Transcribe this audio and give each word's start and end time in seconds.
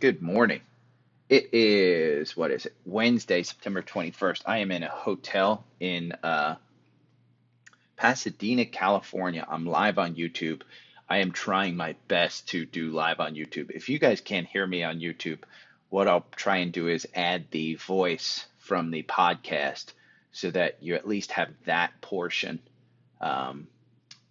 Good 0.00 0.22
morning. 0.22 0.60
It 1.28 1.52
is, 1.52 2.36
what 2.36 2.52
is 2.52 2.66
it? 2.66 2.76
Wednesday, 2.84 3.42
September 3.42 3.82
21st. 3.82 4.42
I 4.46 4.58
am 4.58 4.70
in 4.70 4.84
a 4.84 4.88
hotel 4.88 5.64
in 5.80 6.12
uh, 6.22 6.54
Pasadena, 7.96 8.64
California. 8.64 9.44
I'm 9.50 9.66
live 9.66 9.98
on 9.98 10.14
YouTube. 10.14 10.62
I 11.08 11.18
am 11.18 11.32
trying 11.32 11.76
my 11.76 11.96
best 12.06 12.46
to 12.50 12.64
do 12.64 12.92
live 12.92 13.18
on 13.18 13.34
YouTube. 13.34 13.72
If 13.72 13.88
you 13.88 13.98
guys 13.98 14.20
can't 14.20 14.46
hear 14.46 14.64
me 14.64 14.84
on 14.84 15.00
YouTube, 15.00 15.40
what 15.88 16.06
I'll 16.06 16.26
try 16.36 16.58
and 16.58 16.72
do 16.72 16.86
is 16.86 17.08
add 17.12 17.46
the 17.50 17.74
voice 17.74 18.46
from 18.58 18.92
the 18.92 19.02
podcast 19.02 19.86
so 20.30 20.52
that 20.52 20.80
you 20.80 20.94
at 20.94 21.08
least 21.08 21.32
have 21.32 21.48
that 21.64 22.00
portion 22.00 22.60
um, 23.20 23.66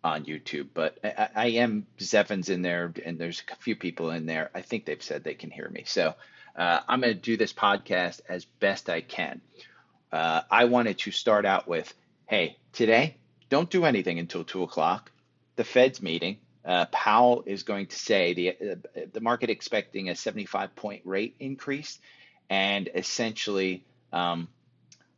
on 0.08 0.26
YouTube, 0.26 0.68
but 0.74 0.98
I, 1.04 1.30
I 1.36 1.46
am 1.48 1.86
Zephins 2.00 2.50
in 2.50 2.62
there, 2.62 2.94
and 3.06 3.18
there's 3.18 3.44
a 3.52 3.56
few 3.58 3.76
people 3.76 4.12
in 4.12 4.26
there. 4.26 4.50
I 4.54 4.62
think 4.62 4.86
they've 4.86 5.02
said 5.02 5.24
they 5.24 5.34
can 5.34 5.52
hear 5.52 5.70
me, 5.70 5.84
so 5.86 6.16
uh, 6.56 6.80
I'm 6.88 7.02
going 7.02 7.14
to 7.14 7.20
do 7.20 7.38
this 7.38 7.54
podcast 7.54 8.22
as 8.28 8.46
best 8.46 8.90
I 8.90 9.02
can. 9.02 9.42
Uh, 10.12 10.42
I 10.50 10.66
wanted 10.66 11.00
to 11.00 11.12
start 11.12 11.46
out 11.46 11.68
with, 11.68 11.94
hey, 12.26 12.58
today 12.74 13.18
don't 13.50 13.70
do 13.70 13.86
anything 13.86 14.20
until 14.20 14.44
two 14.44 14.64
o'clock. 14.64 15.12
The 15.56 15.64
Fed's 15.64 16.02
meeting. 16.02 16.38
Uh, 16.66 16.86
Powell 16.92 17.44
is 17.46 17.64
going 17.64 17.88
to 17.88 17.98
say 17.98 18.34
the 18.34 18.50
uh, 18.50 19.02
the 19.14 19.22
market 19.22 19.50
expecting 19.50 20.10
a 20.10 20.16
75 20.16 20.76
point 20.76 21.02
rate 21.06 21.36
increase, 21.40 22.00
and 22.50 22.90
essentially, 22.94 23.86
um, 24.12 24.50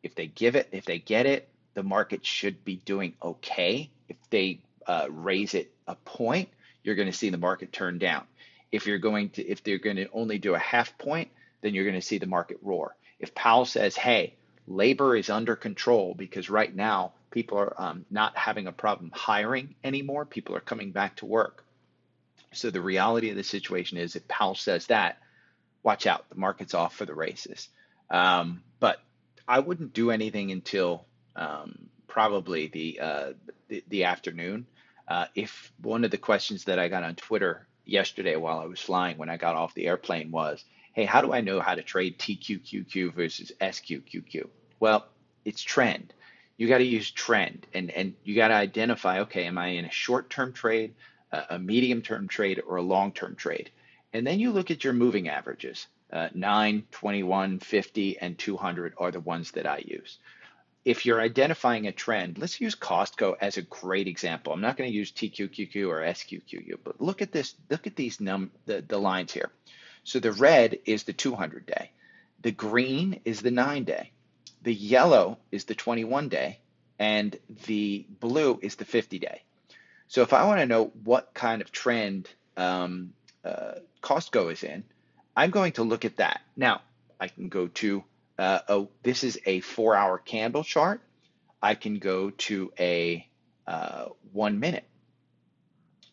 if 0.04 0.14
they 0.14 0.28
give 0.28 0.56
it, 0.56 0.70
if 0.72 0.86
they 0.86 1.00
get 1.00 1.26
it, 1.26 1.50
the 1.74 1.82
market 1.82 2.26
should 2.26 2.64
be 2.64 2.76
doing 2.76 3.14
okay. 3.24 3.90
If 4.08 4.18
they 4.30 4.62
uh, 4.88 5.08
raise 5.10 5.54
it 5.54 5.72
a 5.88 5.96
point, 5.96 6.50
you're 6.84 6.96
going 6.96 7.12
to 7.12 7.18
see 7.18 7.30
the 7.30 7.38
market 7.38 7.72
turn 7.72 7.98
down. 8.00 8.24
If 8.72 8.86
you're 8.88 9.00
going 9.00 9.30
to, 9.32 9.46
if 9.46 9.64
they're 9.64 9.80
going 9.80 9.98
to 9.98 10.10
only 10.14 10.38
do 10.38 10.54
a 10.56 10.60
half 10.60 10.98
point, 10.98 11.30
then 11.62 11.74
you're 11.74 11.86
going 11.86 11.96
to 12.00 12.06
see 12.06 12.18
the 12.20 12.28
market 12.28 12.58
roar. 12.62 12.96
If 13.20 13.36
Powell 13.36 13.66
says, 13.66 13.96
"Hey, 13.96 14.36
labor 14.68 15.16
is 15.16 15.30
under 15.30 15.56
control 15.56 16.14
because 16.16 16.50
right 16.50 16.74
now 16.74 17.14
people 17.32 17.58
are 17.58 17.74
um, 17.78 18.06
not 18.10 18.38
having 18.38 18.68
a 18.68 18.72
problem 18.72 19.12
hiring 19.14 19.76
anymore, 19.84 20.26
people 20.26 20.56
are 20.56 20.62
coming 20.62 20.92
back 20.92 21.18
to 21.18 21.26
work." 21.26 21.66
So 22.54 22.70
the 22.70 22.82
reality 22.82 23.30
of 23.30 23.36
the 23.36 23.44
situation 23.44 23.98
is, 23.98 24.16
if 24.16 24.28
Powell 24.28 24.56
says 24.56 24.88
that, 24.88 25.18
watch 25.84 26.08
out, 26.08 26.30
the 26.30 26.36
market's 26.36 26.74
off 26.74 26.96
for 26.96 27.06
the 27.06 27.14
races. 27.14 27.70
Um, 28.10 28.64
but 28.80 29.00
I 29.48 29.60
wouldn't 29.60 29.94
do 29.94 30.12
anything 30.12 30.52
until 30.52 31.06
um, 31.36 31.90
probably 32.08 32.68
the, 32.68 33.00
uh, 33.00 33.34
the, 33.70 33.84
the 33.88 34.04
afternoon. 34.04 34.66
Uh, 35.08 35.26
if 35.34 35.72
one 35.82 36.04
of 36.04 36.12
the 36.12 36.18
questions 36.18 36.66
that 36.66 36.78
I 36.78 36.88
got 36.88 37.04
on 37.04 37.16
Twitter 37.16 37.68
yesterday 37.86 38.36
while 38.36 38.60
I 38.60 38.66
was 38.66 38.80
flying 38.80 39.18
when 39.18 39.30
I 39.30 39.38
got 39.38 39.56
off 39.56 39.74
the 39.74 39.88
airplane 39.88 40.32
was, 40.32 40.64
hey, 40.94 41.06
how 41.06 41.22
do 41.22 41.34
I 41.34 41.42
know 41.42 41.60
how 41.62 41.76
to 41.76 41.82
trade 41.82 42.20
TQQQ 42.20 43.14
versus 43.14 43.52
SQQQ? 43.62 44.50
Well, 44.80 45.08
it's 45.46 45.62
trend. 45.62 46.14
You 46.58 46.68
got 46.68 46.80
to 46.80 46.84
use 46.84 47.10
trend 47.10 47.66
and, 47.74 47.90
and 47.92 48.14
you 48.24 48.36
got 48.36 48.50
to 48.50 48.56
identify, 48.56 49.22
okay, 49.22 49.46
am 49.46 49.58
I 49.58 49.68
in 49.68 49.86
a 49.86 49.92
short 49.92 50.30
term 50.30 50.54
trade, 50.54 50.94
a, 51.32 51.58
medium 51.58 52.02
term 52.02 52.28
trade, 52.28 52.62
or 52.68 52.78
a 52.78 52.82
long 52.82 53.12
term 53.12 53.36
trade? 53.36 53.72
And 54.14 54.28
then 54.28 54.40
you 54.40 54.52
look 54.52 54.72
at 54.72 54.84
your 54.84 54.94
moving 54.94 55.30
averages. 55.30 55.88
Uh, 56.12 56.28
9, 56.34 56.84
21, 56.90 57.60
50, 57.60 58.18
and 58.18 58.38
200 58.38 58.94
are 58.98 59.12
the 59.12 59.20
ones 59.20 59.52
that 59.52 59.68
I 59.68 59.84
use 59.86 60.18
if 60.86 61.06
you're 61.06 61.22
identifying 61.22 61.88
a 61.88 61.92
trend, 61.92 62.38
let's 62.38 62.62
use 62.62 62.76
Costco 62.76 63.36
as 63.42 63.58
a 63.58 63.62
great 63.64 64.08
example. 64.08 64.54
I'm 64.54 64.62
not 64.62 64.78
going 64.78 64.90
to 64.90 64.96
use 64.96 65.12
TQQQ 65.12 65.88
or 65.88 66.02
SQQQ, 66.02 66.80
but 66.84 67.02
look 67.02 67.22
at 67.22 67.32
this. 67.32 67.56
Look 67.70 67.88
at 67.88 67.96
these 67.96 68.22
num 68.22 68.52
the, 68.66 68.82
the 68.82 68.98
lines 68.98 69.34
here. 69.34 69.52
So 70.04 70.20
the 70.20 70.32
red 70.32 70.80
is 70.86 71.04
the 71.04 71.14
200 71.14 71.66
day, 71.66 71.92
the 72.42 72.52
green 72.52 73.20
is 73.26 73.42
the 73.42 73.52
nine 73.52 73.84
day, 73.84 74.12
the 74.64 74.74
yellow 74.74 75.38
is 75.52 75.66
the 75.66 75.76
21 75.76 76.30
day, 76.30 76.60
and 76.98 77.38
the 77.66 78.06
blue 78.20 78.60
is 78.62 78.76
the 78.76 78.86
50 78.86 79.20
day. 79.20 79.44
So 80.08 80.22
if 80.22 80.34
I 80.34 80.46
want 80.46 80.60
to 80.60 80.66
know 80.66 80.92
what 81.04 81.34
kind 81.34 81.62
of 81.62 81.72
trend 81.72 82.30
um, 82.58 83.14
uh, 83.44 83.76
Costco 84.02 84.52
is 84.52 84.64
in, 84.64 84.84
I'm 85.36 85.52
going 85.52 85.74
to 85.74 85.84
look 85.84 86.06
at 86.06 86.18
that. 86.18 86.42
Now 86.56 86.82
I 87.20 87.28
can 87.28 87.50
go 87.50 87.68
to 87.68 88.04
uh, 88.40 88.62
oh, 88.70 88.90
this 89.04 89.24
is 89.26 89.38
a 89.46 89.60
four 89.60 89.96
hour 89.96 90.18
candle 90.18 90.64
chart. 90.64 91.02
I 91.62 91.76
can 91.76 92.00
go 92.00 92.30
to 92.30 92.72
a 92.80 93.28
uh, 93.68 94.06
one 94.32 94.60
minute. 94.60 94.86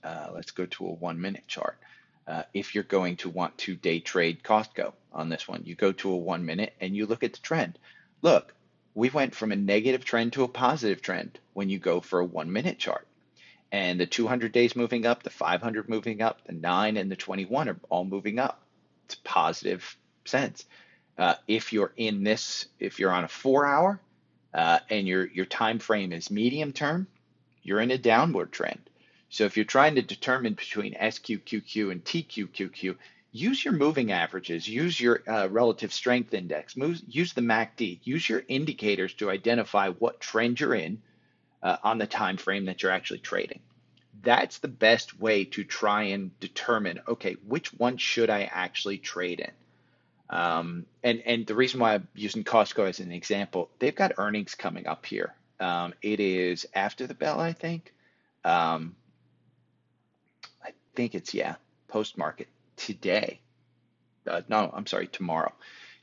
Uh, 0.03 0.31
let's 0.34 0.50
go 0.50 0.66
to 0.66 0.86
a 0.88 0.92
one 0.92 1.20
minute 1.20 1.44
chart. 1.47 1.78
Uh, 2.26 2.42
if 2.53 2.75
you're 2.75 2.84
going 2.84 3.16
to 3.16 3.31
want 3.31 3.56
to 3.59 3.76
day 3.76 4.00
trade 4.00 4.42
Costco 4.42 4.92
on 5.12 5.28
this 5.28 5.47
one, 5.47 5.62
you 5.65 5.76
go 5.76 5.92
to 5.92 6.10
a 6.10 6.16
one 6.16 6.44
minute 6.44 6.75
and 6.81 6.97
you 6.97 7.06
look 7.06 7.22
at 7.22 7.32
the 7.32 7.38
trend. 7.38 7.78
Look, 8.22 8.53
we 8.94 9.09
went 9.09 9.34
from 9.34 9.53
a 9.53 9.56
negative 9.56 10.04
trend 10.04 10.32
to 10.32 10.42
a 10.42 10.48
positive 10.48 11.03
trend 11.03 11.38
when 11.54 11.69
you 11.69 11.78
go 11.78 12.00
for 12.00 12.19
a 12.19 12.25
one 12.25 12.53
minute 12.53 12.78
chart. 12.78 13.06
And 13.70 14.00
the 14.00 14.06
200 14.06 14.50
days 14.50 14.75
moving 14.75 15.06
up, 15.06 15.22
the 15.22 15.31
500 15.31 15.88
moving 15.88 16.22
up, 16.22 16.44
the 16.44 16.53
9 16.53 16.97
and 16.97 17.10
the 17.10 17.16
21 17.16 17.69
are 17.69 17.76
all 17.88 18.04
moving 18.04 18.41
up. 18.41 18.62
It's 19.04 19.16
positive 19.22 19.97
sense. 20.25 20.65
Uh, 21.19 21.34
if 21.49 21.72
you're 21.72 21.93
in 21.97 22.25
this, 22.25 22.66
if 22.78 22.99
you're 22.99 23.12
on 23.12 23.25
a 23.25 23.28
four 23.28 23.66
hour 23.66 24.00
uh, 24.53 24.78
and 24.91 25.06
your 25.06 25.27
your 25.27 25.47
time 25.47 25.78
frame 25.78 26.12
is 26.12 26.31
medium 26.31 26.72
term, 26.72 27.06
you're 27.62 27.81
in 27.81 27.91
a 27.91 27.99
downward 27.99 28.53
trend. 28.53 28.81
So 29.28 29.44
if 29.44 29.56
you're 29.56 29.65
trying 29.65 29.97
to 29.97 30.03
determine 30.03 30.54
between 30.54 30.94
SQQQ 30.94 31.91
and 31.91 32.04
TQQQ, 32.04 32.97
use 33.32 33.65
your 33.65 33.75
moving 33.75 34.12
averages, 34.12 34.69
use 34.69 35.00
your 35.00 35.22
uh, 35.28 35.49
relative 35.49 35.93
strength 35.93 36.32
index, 36.32 36.77
move, 36.77 37.00
use 37.09 37.33
the 37.33 37.41
MACD, 37.41 38.00
use 38.04 38.28
your 38.28 38.43
indicators 38.48 39.15
to 39.15 39.31
identify 39.31 39.91
what 39.91 40.21
trend 40.21 40.60
you're 40.60 40.75
in 40.75 41.03
uh, 41.62 41.77
on 41.83 41.98
the 41.98 42.06
time 42.06 42.37
frame 42.37 42.66
that 42.66 42.83
you're 42.83 42.93
actually 42.93 43.19
trading. 43.19 43.60
That's 44.22 44.59
the 44.59 44.69
best 44.69 45.19
way 45.19 45.44
to 45.44 45.65
try 45.65 46.04
and 46.04 46.38
determine, 46.41 47.00
okay, 47.09 47.34
which 47.47 47.72
one 47.75 47.97
should 47.97 48.31
I 48.31 48.44
actually 48.44 48.98
trade 48.98 49.41
in? 49.41 49.50
Um, 50.28 50.87
and 51.03 51.22
and 51.25 51.47
the 51.47 51.54
reason 51.54 51.81
why 51.81 51.94
I'm 51.94 52.09
using 52.14 52.42
Costco 52.44 52.88
as 52.88 53.00
an 53.00 53.12
example, 53.12 53.70
they've 53.78 53.94
got 53.94 54.12
earnings 54.19 54.54
coming 54.54 54.87
up 54.87 55.06
here. 55.06 55.34
Um, 55.60 55.94
it 56.03 56.20
is 56.20 56.66
after 56.75 57.06
the 57.06 57.14
bell, 57.14 57.41
I 57.41 57.53
think. 57.53 57.92
Um, 58.44 58.97
I 60.65 60.70
think 60.94 61.15
it's 61.15 61.32
yeah, 61.32 61.56
post 61.88 62.19
market 62.19 62.48
today. 62.76 63.41
Uh, 64.26 64.42
no, 64.48 64.70
I'm 64.72 64.86
sorry, 64.86 65.06
tomorrow. 65.06 65.53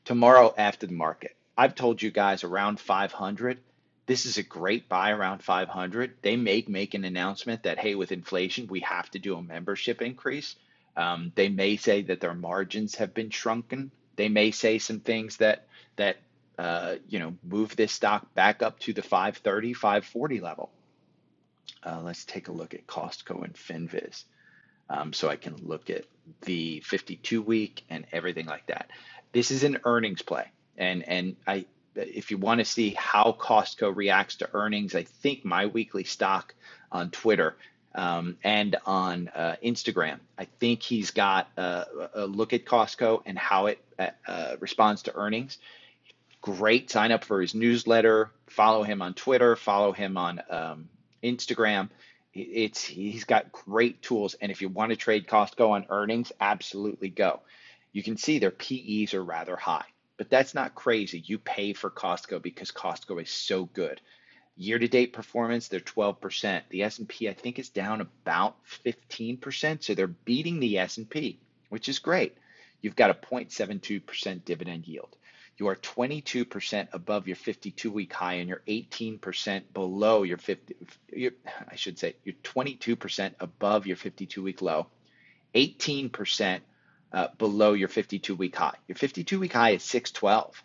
Tomorrow 0.05 0.53
after 0.57 0.87
the 0.87 0.93
market. 0.93 1.35
I've 1.57 1.75
told 1.75 2.01
you 2.01 2.09
guys 2.09 2.43
around 2.43 2.79
500. 2.79 3.59
This 4.05 4.25
is 4.25 4.37
a 4.37 4.43
great 4.43 4.89
buy 4.89 5.11
around 5.11 5.43
500. 5.43 6.15
They 6.21 6.35
may 6.35 6.63
make 6.67 6.93
an 6.93 7.05
announcement 7.05 7.63
that 7.63 7.77
hey, 7.77 7.95
with 7.95 8.11
inflation, 8.11 8.67
we 8.67 8.79
have 8.81 9.09
to 9.11 9.19
do 9.19 9.35
a 9.35 9.41
membership 9.41 10.01
increase. 10.01 10.55
Um, 10.95 11.31
they 11.35 11.49
may 11.49 11.75
say 11.77 12.01
that 12.03 12.21
their 12.21 12.33
margins 12.33 12.95
have 12.95 13.13
been 13.13 13.29
shrunken 13.29 13.91
they 14.15 14.29
may 14.29 14.51
say 14.51 14.79
some 14.79 14.99
things 14.99 15.37
that 15.37 15.67
that 15.95 16.17
uh, 16.57 16.95
you 17.07 17.19
know 17.19 17.35
move 17.43 17.75
this 17.75 17.91
stock 17.91 18.33
back 18.33 18.61
up 18.61 18.79
to 18.79 18.93
the 18.93 19.01
530, 19.01 19.73
540 19.73 20.39
level. 20.39 20.69
Uh, 21.83 22.01
let's 22.01 22.25
take 22.25 22.47
a 22.47 22.51
look 22.51 22.73
at 22.73 22.87
Costco 22.87 23.43
and 23.43 23.53
Finviz. 23.53 24.23
Um, 24.89 25.13
so 25.13 25.29
I 25.29 25.35
can 25.35 25.55
look 25.65 25.89
at 25.89 26.05
the 26.41 26.81
52 26.81 27.41
week 27.41 27.83
and 27.89 28.05
everything 28.11 28.45
like 28.45 28.67
that. 28.67 28.89
This 29.31 29.49
is 29.49 29.63
an 29.63 29.79
earnings 29.85 30.21
play, 30.21 30.45
and 30.77 31.03
and 31.03 31.35
I 31.47 31.65
if 31.95 32.31
you 32.31 32.37
want 32.37 32.59
to 32.59 32.65
see 32.65 32.91
how 32.97 33.35
Costco 33.39 33.95
reacts 33.95 34.37
to 34.37 34.49
earnings, 34.53 34.95
I 34.95 35.03
think 35.03 35.45
my 35.45 35.67
weekly 35.67 36.03
stock 36.03 36.55
on 36.91 37.11
Twitter 37.11 37.55
um, 37.95 38.37
and 38.43 38.75
on 38.85 39.29
uh, 39.35 39.55
Instagram. 39.63 40.19
I 40.37 40.45
think 40.45 40.81
he's 40.81 41.11
got 41.11 41.47
a, 41.57 41.85
a, 42.15 42.25
look 42.25 42.53
at 42.53 42.65
Costco 42.65 43.21
and 43.25 43.37
how 43.37 43.67
it 43.67 43.79
uh, 43.99 44.09
uh, 44.27 44.55
responds 44.59 45.03
to 45.03 45.15
earnings. 45.15 45.57
Great. 46.41 46.89
Sign 46.89 47.11
up 47.11 47.23
for 47.23 47.39
his 47.39 47.53
newsletter. 47.53 48.31
Follow 48.47 48.83
him 48.83 49.01
on 49.01 49.13
Twitter. 49.13 49.55
Follow 49.55 49.91
him 49.91 50.17
on 50.17 50.41
um, 50.49 50.89
Instagram. 51.23 51.89
It's 52.33 52.83
he's 52.83 53.25
got 53.25 53.51
great 53.51 54.01
tools. 54.01 54.33
And 54.41 54.51
if 54.51 54.61
you 54.61 54.69
want 54.69 54.89
to 54.89 54.95
trade 54.95 55.27
Costco 55.27 55.69
on 55.69 55.85
earnings, 55.89 56.31
absolutely 56.41 57.09
go. 57.09 57.41
You 57.91 58.01
can 58.01 58.17
see 58.17 58.39
their 58.39 58.51
PEs 58.51 59.13
are 59.13 59.23
rather 59.23 59.55
high, 59.55 59.85
but 60.17 60.31
that's 60.31 60.55
not 60.55 60.73
crazy. 60.73 61.23
You 61.23 61.37
pay 61.37 61.73
for 61.73 61.91
Costco 61.91 62.41
because 62.41 62.71
Costco 62.71 63.21
is 63.21 63.29
so 63.29 63.65
good. 63.65 64.01
Year 64.55 64.77
to 64.77 64.87
date 64.87 65.13
performance, 65.13 65.67
they're 65.67 65.79
12%. 65.79 66.61
The 66.69 66.83
S&P 66.83 67.27
I 67.27 67.33
think 67.33 67.57
is 67.57 67.69
down 67.69 68.01
about 68.01 68.55
15%, 68.85 69.83
so 69.83 69.95
they're 69.95 70.07
beating 70.07 70.59
the 70.59 70.77
S&P, 70.77 71.39
which 71.69 71.89
is 71.89 71.99
great. 71.99 72.37
You've 72.81 72.95
got 72.95 73.09
a 73.09 73.13
0.72% 73.13 74.45
dividend 74.45 74.87
yield. 74.87 75.15
You 75.57 75.67
are 75.67 75.75
22% 75.75 76.87
above 76.93 77.27
your 77.27 77.35
52 77.35 77.91
week 77.91 78.11
high 78.13 78.35
and 78.35 78.49
you're 78.49 78.63
18% 78.67 79.61
below 79.73 80.23
your 80.23 80.37
50 80.37 80.75
I 81.69 81.75
should 81.75 81.99
say 81.99 82.15
you're 82.23 82.35
22% 82.43 83.33
above 83.39 83.85
your 83.85 83.95
52 83.95 84.41
week 84.41 84.61
low. 84.61 84.87
18% 85.53 86.59
uh, 87.13 87.27
below 87.37 87.73
your 87.73 87.87
52 87.87 88.35
week 88.35 88.55
high. 88.55 88.75
Your 88.87 88.95
52 88.95 89.39
week 89.39 89.53
high 89.53 89.71
is 89.71 89.83
612. 89.83 90.63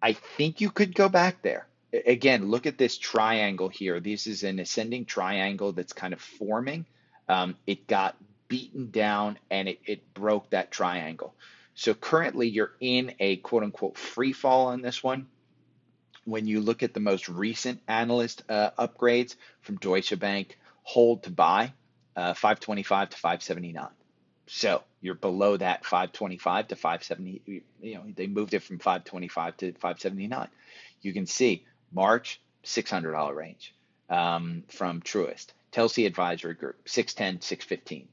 I 0.00 0.12
think 0.12 0.60
you 0.60 0.70
could 0.70 0.94
go 0.94 1.08
back 1.08 1.42
there. 1.42 1.66
Again, 1.92 2.50
look 2.50 2.66
at 2.66 2.78
this 2.78 2.96
triangle 2.96 3.68
here. 3.68 4.00
This 4.00 4.26
is 4.26 4.44
an 4.44 4.58
ascending 4.60 5.06
triangle 5.06 5.72
that's 5.72 5.92
kind 5.92 6.12
of 6.12 6.20
forming. 6.20 6.86
Um, 7.28 7.56
it 7.66 7.86
got 7.86 8.16
beaten 8.48 8.90
down 8.90 9.38
and 9.50 9.68
it, 9.68 9.80
it 9.86 10.14
broke 10.14 10.50
that 10.50 10.70
triangle. 10.70 11.34
So 11.74 11.94
currently 11.94 12.48
you're 12.48 12.72
in 12.80 13.14
a 13.20 13.36
quote 13.36 13.62
unquote 13.62 13.96
free 13.96 14.32
fall 14.32 14.66
on 14.66 14.82
this 14.82 15.02
one. 15.02 15.26
When 16.24 16.46
you 16.46 16.60
look 16.60 16.82
at 16.82 16.92
the 16.92 17.00
most 17.00 17.28
recent 17.28 17.80
analyst 17.88 18.42
uh, 18.48 18.70
upgrades 18.78 19.36
from 19.62 19.76
Deutsche 19.76 20.18
Bank, 20.18 20.58
hold 20.82 21.22
to 21.22 21.30
buy 21.30 21.72
uh, 22.14 22.34
525 22.34 23.10
to 23.10 23.16
579. 23.16 23.88
So 24.46 24.82
you're 25.00 25.14
below 25.14 25.56
that 25.56 25.84
525 25.84 26.68
to 26.68 26.76
570. 26.76 27.62
You 27.80 27.94
know, 27.94 28.04
they 28.14 28.26
moved 28.26 28.52
it 28.52 28.62
from 28.62 28.78
525 28.78 29.56
to 29.58 29.72
579. 29.72 30.48
You 31.02 31.12
can 31.12 31.26
see 31.26 31.64
March, 31.92 32.40
$600 32.64 33.34
range 33.34 33.74
um, 34.08 34.64
from 34.68 35.00
Truist. 35.00 35.48
Telsey 35.72 36.06
Advisory 36.06 36.54
Group, 36.54 36.76
610, 36.88 37.40
615. 37.42 38.08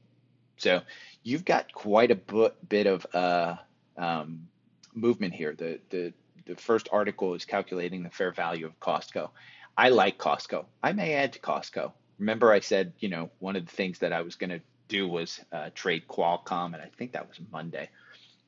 So 0.58 0.82
you've 1.22 1.44
got 1.44 1.72
quite 1.72 2.10
a 2.10 2.50
bit 2.68 2.86
of 2.86 3.06
uh, 3.14 3.56
um, 3.96 4.48
movement 4.94 5.34
here. 5.34 5.54
The, 5.56 5.80
the, 5.90 6.12
the 6.46 6.56
first 6.56 6.88
article 6.92 7.34
is 7.34 7.44
calculating 7.44 8.02
the 8.02 8.10
fair 8.10 8.32
value 8.32 8.66
of 8.66 8.78
Costco. 8.80 9.30
I 9.76 9.90
like 9.90 10.18
Costco. 10.18 10.64
I 10.82 10.92
may 10.92 11.14
add 11.14 11.32
to 11.34 11.40
Costco. 11.40 11.92
Remember, 12.18 12.52
I 12.52 12.60
said, 12.60 12.92
you 12.98 13.08
know, 13.08 13.30
one 13.38 13.56
of 13.56 13.66
the 13.66 13.72
things 13.72 14.00
that 14.00 14.12
I 14.12 14.22
was 14.22 14.34
going 14.34 14.50
to 14.50 14.60
do 14.88 15.06
was 15.06 15.40
uh, 15.52 15.70
trade 15.74 16.08
Qualcomm, 16.08 16.74
and 16.74 16.82
I 16.82 16.90
think 16.96 17.12
that 17.12 17.28
was 17.28 17.38
Monday 17.52 17.88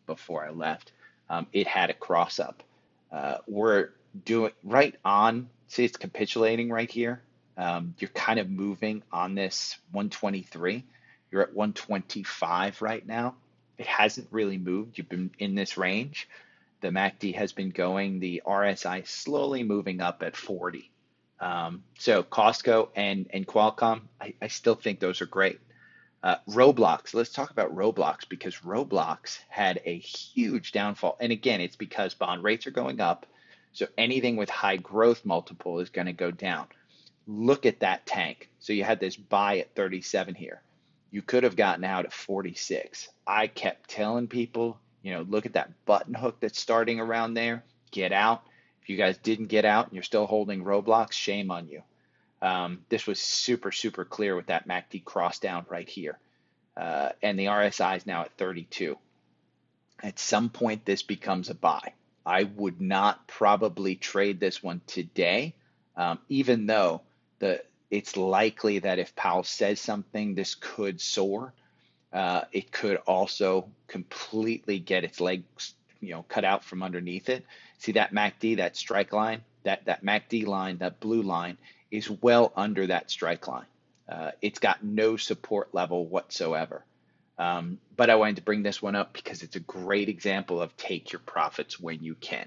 before 0.06 0.44
I 0.44 0.50
left. 0.50 0.92
Um, 1.28 1.46
it 1.52 1.68
had 1.68 1.90
a 1.90 1.94
cross 1.94 2.40
up. 2.40 2.62
Uh, 3.12 3.36
we're 3.46 3.90
doing 4.24 4.52
right 4.64 4.94
on, 5.04 5.48
see, 5.68 5.84
it's 5.84 5.96
capitulating 5.96 6.70
right 6.70 6.90
here. 6.90 7.22
Um, 7.56 7.94
you're 7.98 8.10
kind 8.10 8.38
of 8.38 8.48
moving 8.48 9.02
on 9.12 9.34
this 9.34 9.76
123. 9.92 10.84
You're 11.30 11.42
at 11.42 11.54
125 11.54 12.82
right 12.82 13.06
now. 13.06 13.34
It 13.78 13.86
hasn't 13.86 14.28
really 14.30 14.58
moved. 14.58 14.98
You've 14.98 15.08
been 15.08 15.30
in 15.38 15.54
this 15.54 15.76
range. 15.76 16.28
The 16.80 16.88
MACD 16.88 17.34
has 17.34 17.52
been 17.52 17.70
going, 17.70 18.20
the 18.20 18.42
RSI 18.46 19.06
slowly 19.06 19.62
moving 19.62 20.00
up 20.00 20.22
at 20.22 20.36
40. 20.36 20.90
Um, 21.40 21.84
so 21.98 22.22
Costco 22.22 22.88
and, 22.94 23.26
and 23.30 23.46
Qualcomm, 23.46 24.02
I, 24.20 24.34
I 24.40 24.48
still 24.48 24.74
think 24.74 25.00
those 25.00 25.20
are 25.20 25.26
great. 25.26 25.60
Uh, 26.22 26.36
Roblox, 26.48 27.14
let's 27.14 27.30
talk 27.30 27.50
about 27.50 27.74
Roblox 27.74 28.28
because 28.28 28.56
Roblox 28.56 29.38
had 29.48 29.80
a 29.86 29.96
huge 29.96 30.72
downfall. 30.72 31.16
And 31.18 31.32
again, 31.32 31.60
it's 31.62 31.76
because 31.76 32.12
bond 32.14 32.42
rates 32.42 32.66
are 32.66 32.72
going 32.72 33.00
up. 33.00 33.26
So 33.72 33.86
anything 33.96 34.36
with 34.36 34.50
high 34.50 34.76
growth 34.76 35.24
multiple 35.24 35.80
is 35.80 35.90
going 35.90 36.06
to 36.06 36.12
go 36.12 36.30
down. 36.30 36.66
Look 37.26 37.66
at 37.66 37.80
that 37.80 38.06
tank. 38.06 38.48
So 38.58 38.72
you 38.72 38.84
had 38.84 39.00
this 39.00 39.16
buy 39.16 39.58
at 39.58 39.74
37 39.74 40.34
here. 40.34 40.60
You 41.10 41.22
could 41.22 41.44
have 41.44 41.56
gotten 41.56 41.84
out 41.84 42.04
at 42.04 42.12
46. 42.12 43.08
I 43.26 43.46
kept 43.46 43.90
telling 43.90 44.28
people, 44.28 44.78
you 45.02 45.12
know, 45.12 45.22
look 45.22 45.46
at 45.46 45.54
that 45.54 45.84
button 45.84 46.14
hook 46.14 46.38
that's 46.40 46.60
starting 46.60 47.00
around 47.00 47.34
there. 47.34 47.64
Get 47.90 48.12
out. 48.12 48.42
If 48.82 48.88
you 48.88 48.96
guys 48.96 49.18
didn't 49.18 49.46
get 49.46 49.64
out 49.64 49.86
and 49.86 49.94
you're 49.94 50.02
still 50.02 50.26
holding 50.26 50.64
Roblox, 50.64 51.12
shame 51.12 51.50
on 51.50 51.68
you. 51.68 51.82
Um, 52.42 52.84
this 52.88 53.06
was 53.06 53.20
super, 53.20 53.70
super 53.72 54.04
clear 54.04 54.34
with 54.34 54.46
that 54.46 54.66
MACD 54.66 55.04
cross 55.04 55.38
down 55.38 55.66
right 55.68 55.88
here. 55.88 56.18
Uh, 56.76 57.10
and 57.22 57.38
the 57.38 57.46
RSI 57.46 57.96
is 57.98 58.06
now 58.06 58.22
at 58.22 58.32
32. 58.38 58.96
At 60.02 60.18
some 60.18 60.48
point, 60.48 60.84
this 60.84 61.02
becomes 61.02 61.50
a 61.50 61.54
buy. 61.54 61.92
I 62.30 62.44
would 62.44 62.80
not 62.80 63.26
probably 63.26 63.96
trade 63.96 64.38
this 64.38 64.62
one 64.62 64.82
today, 64.86 65.56
um, 65.96 66.20
even 66.28 66.66
though 66.66 67.02
the 67.40 67.64
it's 67.90 68.16
likely 68.16 68.78
that 68.78 69.00
if 69.00 69.16
Powell 69.16 69.42
says 69.42 69.80
something, 69.80 70.36
this 70.36 70.54
could 70.54 71.00
soar. 71.00 71.52
Uh, 72.12 72.42
it 72.52 72.70
could 72.70 72.98
also 72.98 73.68
completely 73.88 74.78
get 74.78 75.02
its 75.02 75.20
legs, 75.20 75.74
you 76.00 76.10
know, 76.10 76.24
cut 76.28 76.44
out 76.44 76.62
from 76.62 76.84
underneath 76.84 77.28
it. 77.28 77.44
See 77.78 77.92
that 77.92 78.14
MACD, 78.14 78.58
that 78.58 78.76
strike 78.76 79.12
line, 79.12 79.42
that 79.64 79.84
that 79.86 80.04
MACD 80.04 80.46
line, 80.46 80.78
that 80.78 81.00
blue 81.00 81.22
line 81.22 81.58
is 81.90 82.08
well 82.08 82.52
under 82.54 82.86
that 82.86 83.10
strike 83.10 83.48
line. 83.48 83.66
Uh, 84.08 84.30
it's 84.40 84.60
got 84.60 84.84
no 84.84 85.16
support 85.16 85.74
level 85.74 86.06
whatsoever. 86.06 86.84
Um, 87.40 87.78
but 87.96 88.10
I 88.10 88.16
wanted 88.16 88.36
to 88.36 88.42
bring 88.42 88.62
this 88.62 88.82
one 88.82 88.94
up 88.94 89.14
because 89.14 89.42
it's 89.42 89.56
a 89.56 89.60
great 89.60 90.10
example 90.10 90.60
of 90.60 90.76
take 90.76 91.10
your 91.10 91.20
profits 91.20 91.80
when 91.80 92.04
you 92.04 92.14
can. 92.14 92.46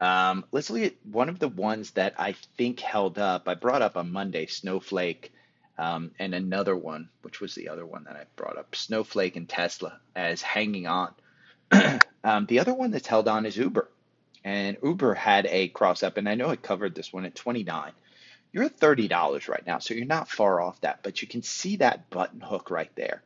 Um, 0.00 0.44
let's 0.50 0.70
look 0.70 0.82
at 0.82 0.94
one 1.04 1.28
of 1.28 1.38
the 1.38 1.46
ones 1.46 1.92
that 1.92 2.14
I 2.18 2.32
think 2.58 2.80
held 2.80 3.16
up. 3.16 3.48
I 3.48 3.54
brought 3.54 3.82
up 3.82 3.96
on 3.96 4.10
Monday 4.10 4.46
Snowflake 4.46 5.32
um, 5.78 6.10
and 6.18 6.34
another 6.34 6.76
one, 6.76 7.10
which 7.22 7.40
was 7.40 7.54
the 7.54 7.68
other 7.68 7.86
one 7.86 8.04
that 8.04 8.16
I 8.16 8.24
brought 8.34 8.58
up 8.58 8.74
Snowflake 8.74 9.36
and 9.36 9.48
Tesla 9.48 10.00
as 10.16 10.42
hanging 10.42 10.88
on. 10.88 11.14
um, 12.24 12.46
the 12.46 12.58
other 12.58 12.74
one 12.74 12.90
that's 12.90 13.06
held 13.06 13.28
on 13.28 13.46
is 13.46 13.56
Uber. 13.56 13.88
And 14.44 14.76
Uber 14.82 15.14
had 15.14 15.46
a 15.46 15.68
cross 15.68 16.02
up, 16.02 16.16
and 16.16 16.28
I 16.28 16.34
know 16.34 16.48
I 16.48 16.56
covered 16.56 16.96
this 16.96 17.12
one 17.12 17.24
at 17.24 17.36
29 17.36 17.92
you're 18.52 18.64
at 18.64 18.78
$30 18.78 19.48
right 19.48 19.66
now, 19.66 19.80
so 19.80 19.92
you're 19.92 20.06
not 20.06 20.30
far 20.30 20.62
off 20.62 20.80
that, 20.80 21.00
but 21.02 21.20
you 21.20 21.28
can 21.28 21.42
see 21.42 21.76
that 21.76 22.08
button 22.08 22.40
hook 22.40 22.70
right 22.70 22.90
there. 22.94 23.22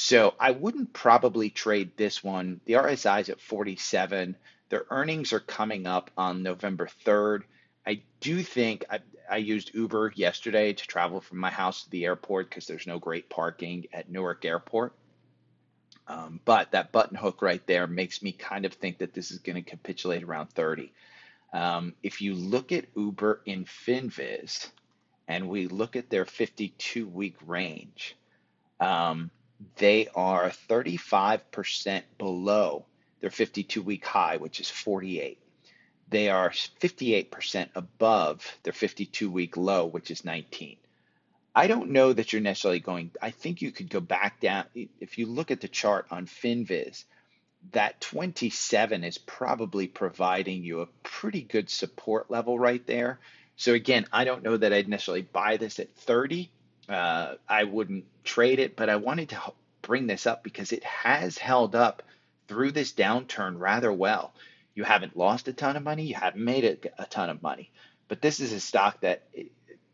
So 0.00 0.34
I 0.38 0.52
wouldn't 0.52 0.92
probably 0.92 1.50
trade 1.50 1.96
this 1.96 2.22
one. 2.22 2.60
The 2.66 2.74
RSI 2.74 3.22
is 3.22 3.30
at 3.30 3.40
47. 3.40 4.36
Their 4.68 4.84
earnings 4.90 5.32
are 5.32 5.40
coming 5.40 5.88
up 5.88 6.12
on 6.16 6.44
November 6.44 6.88
3rd. 7.04 7.42
I 7.84 8.02
do 8.20 8.44
think 8.44 8.84
I, 8.88 9.00
I 9.28 9.38
used 9.38 9.74
Uber 9.74 10.12
yesterday 10.14 10.72
to 10.72 10.86
travel 10.86 11.20
from 11.20 11.38
my 11.38 11.50
house 11.50 11.82
to 11.82 11.90
the 11.90 12.04
airport 12.04 12.48
because 12.48 12.68
there's 12.68 12.86
no 12.86 13.00
great 13.00 13.28
parking 13.28 13.88
at 13.92 14.08
Newark 14.08 14.44
Airport. 14.44 14.92
Um, 16.06 16.38
but 16.44 16.70
that 16.70 16.92
button 16.92 17.16
hook 17.16 17.42
right 17.42 17.66
there 17.66 17.88
makes 17.88 18.22
me 18.22 18.30
kind 18.30 18.66
of 18.66 18.74
think 18.74 18.98
that 18.98 19.14
this 19.14 19.32
is 19.32 19.40
going 19.40 19.56
to 19.56 19.68
capitulate 19.68 20.22
around 20.22 20.50
30. 20.50 20.92
Um, 21.52 21.92
if 22.04 22.20
you 22.20 22.34
look 22.34 22.70
at 22.70 22.84
Uber 22.94 23.40
in 23.46 23.64
FinViz 23.64 24.70
and 25.26 25.48
we 25.48 25.66
look 25.66 25.96
at 25.96 26.08
their 26.08 26.24
52 26.24 27.08
week 27.08 27.34
range, 27.44 28.14
um, 28.78 29.32
they 29.76 30.08
are 30.14 30.50
35% 30.50 32.02
below 32.18 32.84
their 33.20 33.30
52 33.30 33.82
week 33.82 34.06
high, 34.06 34.36
which 34.36 34.60
is 34.60 34.70
48. 34.70 35.38
They 36.10 36.30
are 36.30 36.50
58% 36.50 37.68
above 37.74 38.58
their 38.62 38.72
52 38.72 39.30
week 39.30 39.56
low, 39.56 39.86
which 39.86 40.10
is 40.10 40.24
19. 40.24 40.76
I 41.54 41.66
don't 41.66 41.90
know 41.90 42.12
that 42.12 42.32
you're 42.32 42.40
necessarily 42.40 42.80
going, 42.80 43.10
I 43.20 43.30
think 43.30 43.62
you 43.62 43.72
could 43.72 43.90
go 43.90 44.00
back 44.00 44.40
down. 44.40 44.66
If 44.74 45.18
you 45.18 45.26
look 45.26 45.50
at 45.50 45.60
the 45.60 45.68
chart 45.68 46.06
on 46.10 46.26
FinViz, 46.26 47.04
that 47.72 48.00
27 48.00 49.02
is 49.02 49.18
probably 49.18 49.88
providing 49.88 50.62
you 50.62 50.80
a 50.80 50.86
pretty 51.02 51.42
good 51.42 51.68
support 51.68 52.30
level 52.30 52.58
right 52.58 52.86
there. 52.86 53.18
So 53.56 53.74
again, 53.74 54.06
I 54.12 54.24
don't 54.24 54.44
know 54.44 54.56
that 54.56 54.72
I'd 54.72 54.88
necessarily 54.88 55.22
buy 55.22 55.56
this 55.56 55.80
at 55.80 55.92
30. 55.96 56.48
Uh, 56.88 57.34
I 57.48 57.64
wouldn't 57.64 58.04
trade 58.24 58.58
it, 58.58 58.76
but 58.76 58.88
I 58.88 58.96
wanted 58.96 59.30
to 59.30 59.40
bring 59.82 60.06
this 60.06 60.26
up 60.26 60.42
because 60.42 60.72
it 60.72 60.84
has 60.84 61.38
held 61.38 61.74
up 61.74 62.02
through 62.46 62.72
this 62.72 62.92
downturn 62.92 63.58
rather 63.58 63.92
well. 63.92 64.32
You 64.74 64.84
haven't 64.84 65.16
lost 65.16 65.48
a 65.48 65.52
ton 65.52 65.76
of 65.76 65.82
money, 65.82 66.04
you 66.04 66.14
haven't 66.14 66.44
made 66.44 66.64
a, 66.64 67.02
a 67.02 67.06
ton 67.06 67.30
of 67.30 67.42
money, 67.42 67.70
but 68.06 68.22
this 68.22 68.40
is 68.40 68.52
a 68.52 68.60
stock 68.60 69.00
that, 69.00 69.24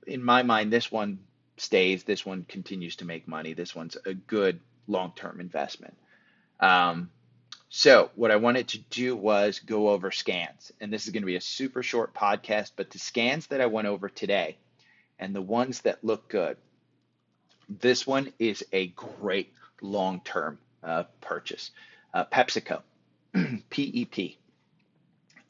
in 0.07 0.23
my 0.23 0.43
mind, 0.43 0.73
this 0.73 0.93
one 0.93 1.19
stays. 1.57 2.05
This 2.05 2.25
one 2.25 2.45
continues 2.49 2.97
to 2.97 3.05
make 3.05 3.27
money. 3.27 3.55
This 3.55 3.75
one's 3.75 3.97
a 4.05 4.15
good 4.15 4.61
long-term 4.87 5.41
investment. 5.41 5.97
Um, 6.61 7.11
so, 7.69 8.11
what 8.15 8.31
I 8.31 8.37
wanted 8.37 8.69
to 8.69 8.79
do 8.79 9.17
was 9.17 9.59
go 9.59 9.89
over 9.89 10.11
scans. 10.11 10.73
And 10.81 10.93
this 10.93 11.07
is 11.07 11.13
going 11.13 11.23
to 11.23 11.27
be 11.27 11.37
a 11.37 11.41
super 11.41 11.83
short 11.83 12.15
podcast, 12.15 12.73
but 12.77 12.91
the 12.91 12.99
scans 12.99 13.49
that 13.49 13.61
I 13.61 13.67
went 13.67 13.89
over 13.89 14.09
today 14.09 14.59
and 15.19 15.35
the 15.35 15.43
ones 15.43 15.81
that 15.81 16.05
look 16.05 16.29
good, 16.29 16.57
this 17.69 18.07
one 18.07 18.33
is 18.39 18.65
a 18.73 18.89
great 18.89 19.53
long 19.81 20.21
term 20.25 20.59
uh, 20.83 21.05
purchase. 21.21 21.71
Uh, 22.13 22.25
PepsiCo, 22.25 22.83
PEP. 23.71 24.37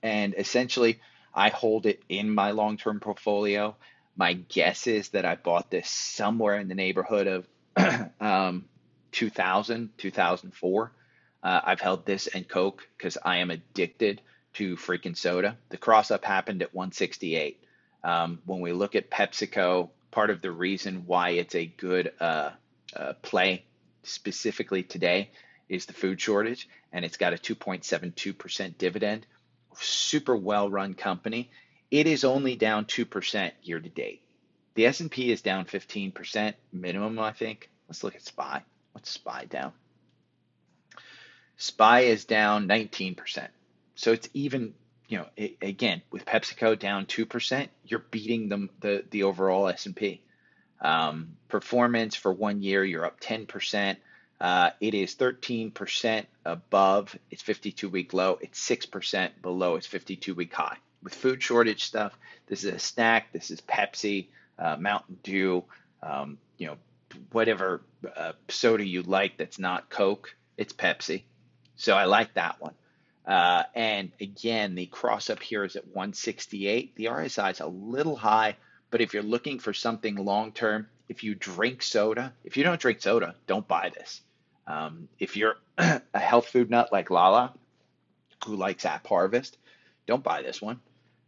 And 0.02 0.34
essentially, 0.36 1.00
I 1.34 1.48
hold 1.48 1.86
it 1.86 2.02
in 2.08 2.32
my 2.32 2.52
long 2.52 2.76
term 2.76 3.00
portfolio. 3.00 3.76
My 4.16 4.34
guess 4.34 4.86
is 4.86 5.08
that 5.10 5.24
I 5.24 5.34
bought 5.34 5.70
this 5.70 5.90
somewhere 5.90 6.58
in 6.58 6.68
the 6.68 6.74
neighborhood 6.74 7.26
of 7.26 7.48
um, 8.20 8.66
2000, 9.12 9.90
2004. 9.98 10.92
Uh, 11.42 11.60
I've 11.62 11.80
held 11.80 12.06
this 12.06 12.26
and 12.26 12.48
Coke 12.48 12.86
because 12.96 13.18
I 13.22 13.38
am 13.38 13.50
addicted 13.50 14.22
to 14.54 14.76
freaking 14.76 15.16
soda. 15.16 15.58
The 15.68 15.76
cross 15.76 16.10
up 16.10 16.24
happened 16.24 16.62
at 16.62 16.74
168. 16.74 17.62
Um, 18.02 18.40
when 18.44 18.60
we 18.60 18.72
look 18.72 18.94
at 18.94 19.10
PepsiCo, 19.10 19.90
part 20.14 20.30
of 20.30 20.40
the 20.40 20.52
reason 20.52 21.02
why 21.06 21.30
it's 21.30 21.56
a 21.56 21.66
good 21.66 22.12
uh, 22.20 22.50
uh, 22.94 23.14
play 23.22 23.64
specifically 24.04 24.84
today 24.84 25.30
is 25.68 25.86
the 25.86 25.92
food 25.92 26.20
shortage, 26.20 26.68
and 26.92 27.04
it's 27.04 27.16
got 27.16 27.32
a 27.32 27.36
2.72% 27.36 28.78
dividend. 28.78 29.26
Super 29.76 30.36
well 30.36 30.70
run 30.70 30.94
company. 30.94 31.50
It 31.90 32.06
is 32.06 32.22
only 32.22 32.54
down 32.54 32.84
2% 32.84 33.50
year 33.64 33.80
to 33.80 33.88
date. 33.88 34.22
The 34.74 34.86
S&P 34.86 35.32
is 35.32 35.42
down 35.42 35.64
15% 35.64 36.54
minimum, 36.72 37.18
I 37.18 37.32
think. 37.32 37.70
Let's 37.88 38.04
look 38.04 38.14
at 38.14 38.22
SPY. 38.22 38.62
What's 38.92 39.10
SPY 39.10 39.46
down? 39.46 39.72
SPY 41.56 42.00
is 42.00 42.24
down 42.24 42.68
19%. 42.68 43.48
So 43.96 44.12
it's 44.12 44.28
even, 44.32 44.74
you 45.08 45.18
know, 45.18 45.26
it, 45.36 45.56
again, 45.62 46.02
with 46.10 46.24
PepsiCo 46.24 46.78
down 46.78 47.06
2%, 47.06 47.68
you're 47.86 48.04
beating 48.10 48.48
them, 48.48 48.70
the, 48.80 49.04
the 49.10 49.24
overall 49.24 49.68
S&P. 49.68 50.20
Um, 50.80 51.36
performance 51.48 52.14
for 52.14 52.32
one 52.32 52.62
year, 52.62 52.84
you're 52.84 53.04
up 53.04 53.20
10%. 53.20 53.96
Uh, 54.40 54.70
it 54.80 54.94
is 54.94 55.14
13% 55.14 56.26
above 56.44 57.16
its 57.30 57.42
52 57.42 57.88
week 57.88 58.12
low. 58.12 58.38
It's 58.40 58.68
6% 58.68 59.30
below 59.42 59.76
its 59.76 59.86
52 59.86 60.34
week 60.34 60.52
high. 60.52 60.76
With 61.02 61.14
food 61.14 61.42
shortage 61.42 61.84
stuff, 61.84 62.18
this 62.46 62.64
is 62.64 62.74
a 62.74 62.78
snack. 62.78 63.32
This 63.32 63.50
is 63.50 63.60
Pepsi, 63.60 64.26
uh, 64.58 64.76
Mountain 64.78 65.18
Dew, 65.22 65.64
um, 66.02 66.38
you 66.58 66.66
know, 66.66 66.76
whatever 67.32 67.82
uh, 68.16 68.32
soda 68.48 68.84
you 68.84 69.02
like 69.02 69.36
that's 69.36 69.58
not 69.58 69.88
Coke, 69.88 70.34
it's 70.56 70.72
Pepsi. 70.72 71.22
So 71.76 71.94
I 71.94 72.04
like 72.04 72.34
that 72.34 72.60
one. 72.60 72.74
Uh, 73.26 73.62
and 73.74 74.12
again, 74.20 74.74
the 74.74 74.86
cross 74.86 75.30
up 75.30 75.40
here 75.42 75.64
is 75.64 75.76
at 75.76 75.86
168. 75.86 76.94
The 76.96 77.06
RSI 77.06 77.52
is 77.52 77.60
a 77.60 77.66
little 77.66 78.16
high, 78.16 78.56
but 78.90 79.00
if 79.00 79.14
you're 79.14 79.22
looking 79.22 79.58
for 79.58 79.72
something 79.72 80.16
long 80.16 80.52
term, 80.52 80.88
if 81.08 81.24
you 81.24 81.34
drink 81.34 81.82
soda, 81.82 82.32
if 82.44 82.56
you 82.56 82.64
don't 82.64 82.80
drink 82.80 83.00
soda, 83.00 83.34
don't 83.46 83.66
buy 83.66 83.90
this. 83.94 84.20
Um, 84.66 85.08
if 85.18 85.36
you're 85.36 85.56
a 85.78 86.00
health 86.14 86.48
food 86.48 86.70
nut 86.70 86.90
like 86.92 87.10
Lala, 87.10 87.54
who 88.46 88.56
likes 88.56 88.84
AppHarvest, 88.84 89.52
don't 90.06 90.22
buy 90.22 90.42
this 90.42 90.60
one. 90.60 90.80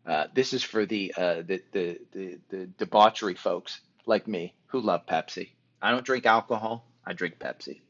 Uh, 0.07 0.27
this 0.35 0.53
is 0.53 0.63
for 0.63 0.87
the, 0.87 1.13
uh, 1.17 1.43
the, 1.43 1.63
the, 1.73 1.99
the, 2.13 2.39
the 2.49 2.67
debauchery 2.79 3.35
folks 3.35 3.81
like 4.07 4.29
me 4.29 4.55
who 4.67 4.81
love 4.81 5.07
Pepsi. 5.07 5.51
I 5.83 5.91
don't 5.91 6.05
drink 6.05 6.27
alcohol, 6.27 6.87
I 7.05 7.13
drink 7.13 7.39
Pepsi. 7.39 7.81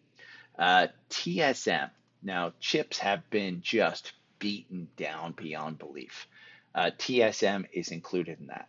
Uh, 0.59 0.89
TSM. 1.11 1.91
Now, 2.27 2.55
chips 2.59 2.99
have 2.99 3.31
been 3.31 3.63
just 3.63 4.13
beaten 4.41 4.89
down 4.97 5.31
beyond 5.31 5.79
belief. 5.79 6.27
Uh, 6.75 6.91
TSM 6.99 7.67
is 7.73 7.93
included 7.93 8.41
in 8.41 8.49
that. 8.49 8.69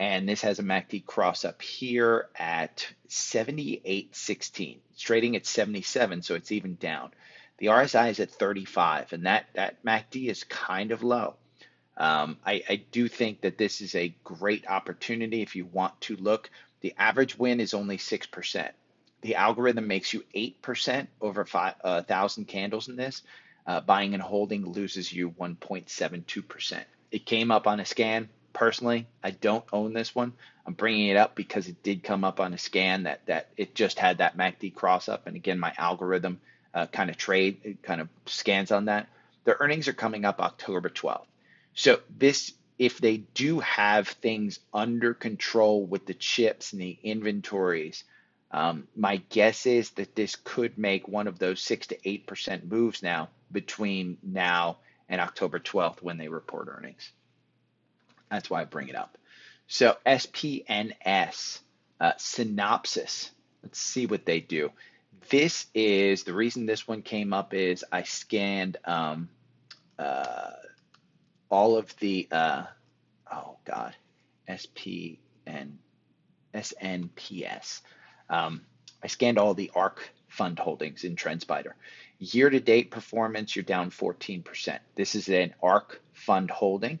And 0.00 0.28
this 0.28 0.40
has 0.40 0.58
a 0.58 0.64
MACD 0.64 1.06
cross 1.06 1.44
up 1.44 1.62
here 1.62 2.28
at 2.36 2.86
78.16. 3.08 4.78
It's 4.90 5.00
trading 5.00 5.36
at 5.36 5.46
77, 5.46 6.22
so 6.22 6.34
it's 6.34 6.50
even 6.50 6.74
down. 6.74 7.12
The 7.58 7.66
RSI 7.66 8.10
is 8.10 8.18
at 8.18 8.32
35, 8.32 9.12
and 9.12 9.26
that, 9.26 9.46
that 9.54 9.84
MACD 9.84 10.28
is 10.28 10.42
kind 10.42 10.90
of 10.90 11.04
low. 11.04 11.36
Um, 11.96 12.38
I, 12.44 12.64
I 12.68 12.82
do 12.90 13.06
think 13.06 13.42
that 13.42 13.58
this 13.58 13.80
is 13.80 13.94
a 13.94 14.14
great 14.24 14.66
opportunity 14.68 15.42
if 15.42 15.54
you 15.54 15.66
want 15.66 16.00
to 16.02 16.16
look. 16.16 16.50
The 16.80 16.94
average 16.98 17.38
win 17.38 17.60
is 17.60 17.74
only 17.74 17.96
6%. 17.96 18.70
The 19.22 19.34
algorithm 19.34 19.86
makes 19.86 20.12
you 20.12 20.24
8% 20.34 21.06
over 21.20 21.46
1,000 21.50 22.42
uh, 22.42 22.46
candles 22.46 22.88
in 22.88 22.96
this. 22.96 23.22
Uh, 23.66 23.80
buying 23.80 24.14
and 24.14 24.22
holding 24.22 24.64
loses 24.64 25.12
you 25.12 25.30
1.72%. 25.32 26.84
It 27.10 27.26
came 27.26 27.50
up 27.50 27.66
on 27.66 27.80
a 27.80 27.84
scan, 27.84 28.28
personally, 28.52 29.06
I 29.22 29.30
don't 29.30 29.64
own 29.72 29.92
this 29.92 30.14
one. 30.14 30.32
I'm 30.66 30.74
bringing 30.74 31.08
it 31.08 31.16
up 31.16 31.34
because 31.34 31.68
it 31.68 31.82
did 31.82 32.02
come 32.02 32.24
up 32.24 32.40
on 32.40 32.52
a 32.52 32.58
scan 32.58 33.04
that 33.04 33.24
that 33.26 33.48
it 33.56 33.74
just 33.74 33.98
had 33.98 34.18
that 34.18 34.36
MACD 34.36 34.74
cross 34.74 35.08
up, 35.08 35.26
and 35.26 35.36
again, 35.36 35.58
my 35.58 35.72
algorithm 35.78 36.40
uh, 36.74 36.86
kind 36.86 37.08
of 37.08 37.16
trade 37.16 37.60
it 37.62 37.82
kind 37.82 38.00
of 38.00 38.08
scans 38.26 38.70
on 38.70 38.86
that. 38.86 39.08
The 39.44 39.58
earnings 39.60 39.88
are 39.88 39.94
coming 39.94 40.24
up 40.24 40.40
October 40.40 40.90
12th. 40.90 41.24
So 41.74 42.00
this, 42.18 42.52
if 42.78 42.98
they 42.98 43.18
do 43.18 43.60
have 43.60 44.08
things 44.08 44.58
under 44.74 45.14
control 45.14 45.86
with 45.86 46.04
the 46.04 46.14
chips 46.14 46.72
and 46.72 46.82
the 46.82 46.98
inventories, 47.02 48.04
um, 48.50 48.88
my 48.96 49.16
guess 49.28 49.66
is 49.66 49.90
that 49.90 50.14
this 50.14 50.36
could 50.36 50.78
make 50.78 51.06
one 51.08 51.26
of 51.26 51.38
those 51.38 51.60
six 51.60 51.86
to 51.88 52.08
eight 52.08 52.26
percent 52.26 52.70
moves 52.70 53.02
now 53.02 53.28
between 53.52 54.18
now 54.22 54.78
and 55.08 55.20
October 55.20 55.58
12th 55.58 56.02
when 56.02 56.18
they 56.18 56.28
report 56.28 56.68
earnings. 56.70 57.12
That's 58.30 58.50
why 58.50 58.62
I 58.62 58.64
bring 58.64 58.88
it 58.88 58.94
up. 58.96 59.16
So 59.66 59.96
SPNS, 60.06 61.60
uh, 62.00 62.12
Synopsys. 62.18 63.30
Let's 63.62 63.80
see 63.80 64.06
what 64.06 64.24
they 64.24 64.40
do. 64.40 64.70
This 65.30 65.66
is 65.74 66.24
the 66.24 66.32
reason 66.32 66.64
this 66.66 66.88
one 66.88 67.02
came 67.02 67.32
up 67.32 67.52
is 67.52 67.84
I 67.92 68.02
scanned 68.04 68.78
um, 68.84 69.28
uh, 69.98 70.52
all 71.50 71.76
of 71.76 71.94
the 71.98 72.28
uh, 72.30 72.64
oh 73.30 73.56
god 73.64 73.94
SPN 74.48 75.18
SNPS. 76.54 77.80
Um, 78.30 78.62
I 79.02 79.06
scanned 79.06 79.38
all 79.38 79.54
the 79.54 79.70
ARK 79.74 80.10
fund 80.28 80.58
holdings 80.58 81.04
in 81.04 81.16
TrendSpider. 81.16 81.72
Year 82.18 82.50
to 82.50 82.60
date 82.60 82.90
performance, 82.90 83.54
you're 83.54 83.62
down 83.62 83.90
14%. 83.90 84.78
This 84.94 85.14
is 85.14 85.28
an 85.28 85.54
ARK 85.62 86.00
fund 86.12 86.50
holding. 86.50 86.98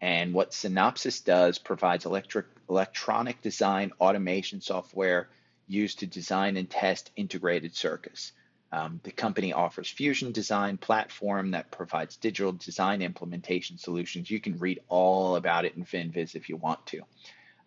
And 0.00 0.34
what 0.34 0.50
Synopsys 0.50 1.24
does 1.24 1.58
provides 1.58 2.04
electric, 2.04 2.46
electronic 2.68 3.40
design 3.40 3.92
automation 4.00 4.60
software 4.60 5.28
used 5.66 6.00
to 6.00 6.06
design 6.06 6.56
and 6.56 6.68
test 6.68 7.10
integrated 7.16 7.74
circuits. 7.74 8.32
Um, 8.70 9.00
the 9.04 9.12
company 9.12 9.52
offers 9.52 9.88
Fusion 9.88 10.32
Design 10.32 10.78
platform 10.78 11.52
that 11.52 11.70
provides 11.70 12.16
digital 12.16 12.52
design 12.52 13.02
implementation 13.02 13.78
solutions. 13.78 14.30
You 14.30 14.40
can 14.40 14.58
read 14.58 14.80
all 14.88 15.36
about 15.36 15.64
it 15.64 15.76
in 15.76 15.84
FinViz 15.84 16.34
if 16.34 16.48
you 16.48 16.56
want 16.56 16.84
to. 16.86 17.02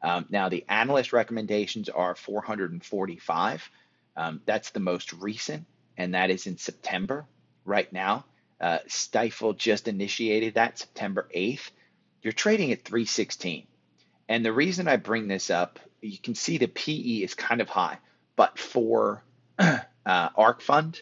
Um, 0.02 0.26
now, 0.30 0.50
the 0.50 0.66
analyst 0.70 1.14
recommendations 1.14 1.90
are 1.90 2.16
445. 2.16 3.70
Um, 4.16 4.42
that's 4.46 4.72
the 4.72 4.80
most 4.80 5.14
recent, 5.14 5.66
and 5.98 6.14
that 6.14 6.30
is 6.30 6.48
in 6.48 6.58
September 6.58 7.26
right 7.66 7.92
now. 7.92 8.26
Uh, 8.60 8.80
Stifel 8.88 9.58
just 9.58 9.88
initiated 9.88 10.56
that 10.56 10.80
September 10.80 11.28
8th 11.36 11.70
you're 12.22 12.34
trading 12.34 12.72
at 12.72 12.84
316. 12.84 13.66
And 14.28 14.44
the 14.44 14.52
reason 14.52 14.88
I 14.88 14.98
bring 14.98 15.28
this 15.28 15.50
up, 15.50 15.80
you 16.02 16.18
can 16.18 16.36
see 16.36 16.58
the 16.58 16.68
PE 16.68 17.24
is 17.24 17.34
kind 17.34 17.62
of 17.62 17.70
high, 17.70 18.00
but 18.36 18.60
for 18.60 19.24
uh, 19.60 19.80
ARK 20.06 20.62
Fund, 20.62 21.02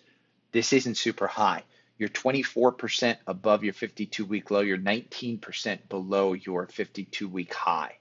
this 0.51 0.71
isn't 0.73 0.97
super 0.97 1.27
high. 1.27 1.63
You're 1.97 2.09
24% 2.09 3.17
above 3.25 3.63
your 3.63 3.73
52 3.73 4.25
week 4.25 4.51
low, 4.51 4.59
you're 4.59 4.77
19% 4.77 5.89
below 5.89 6.33
your 6.33 6.67
52 6.67 7.27
week 7.27 7.53
high. 7.53 7.97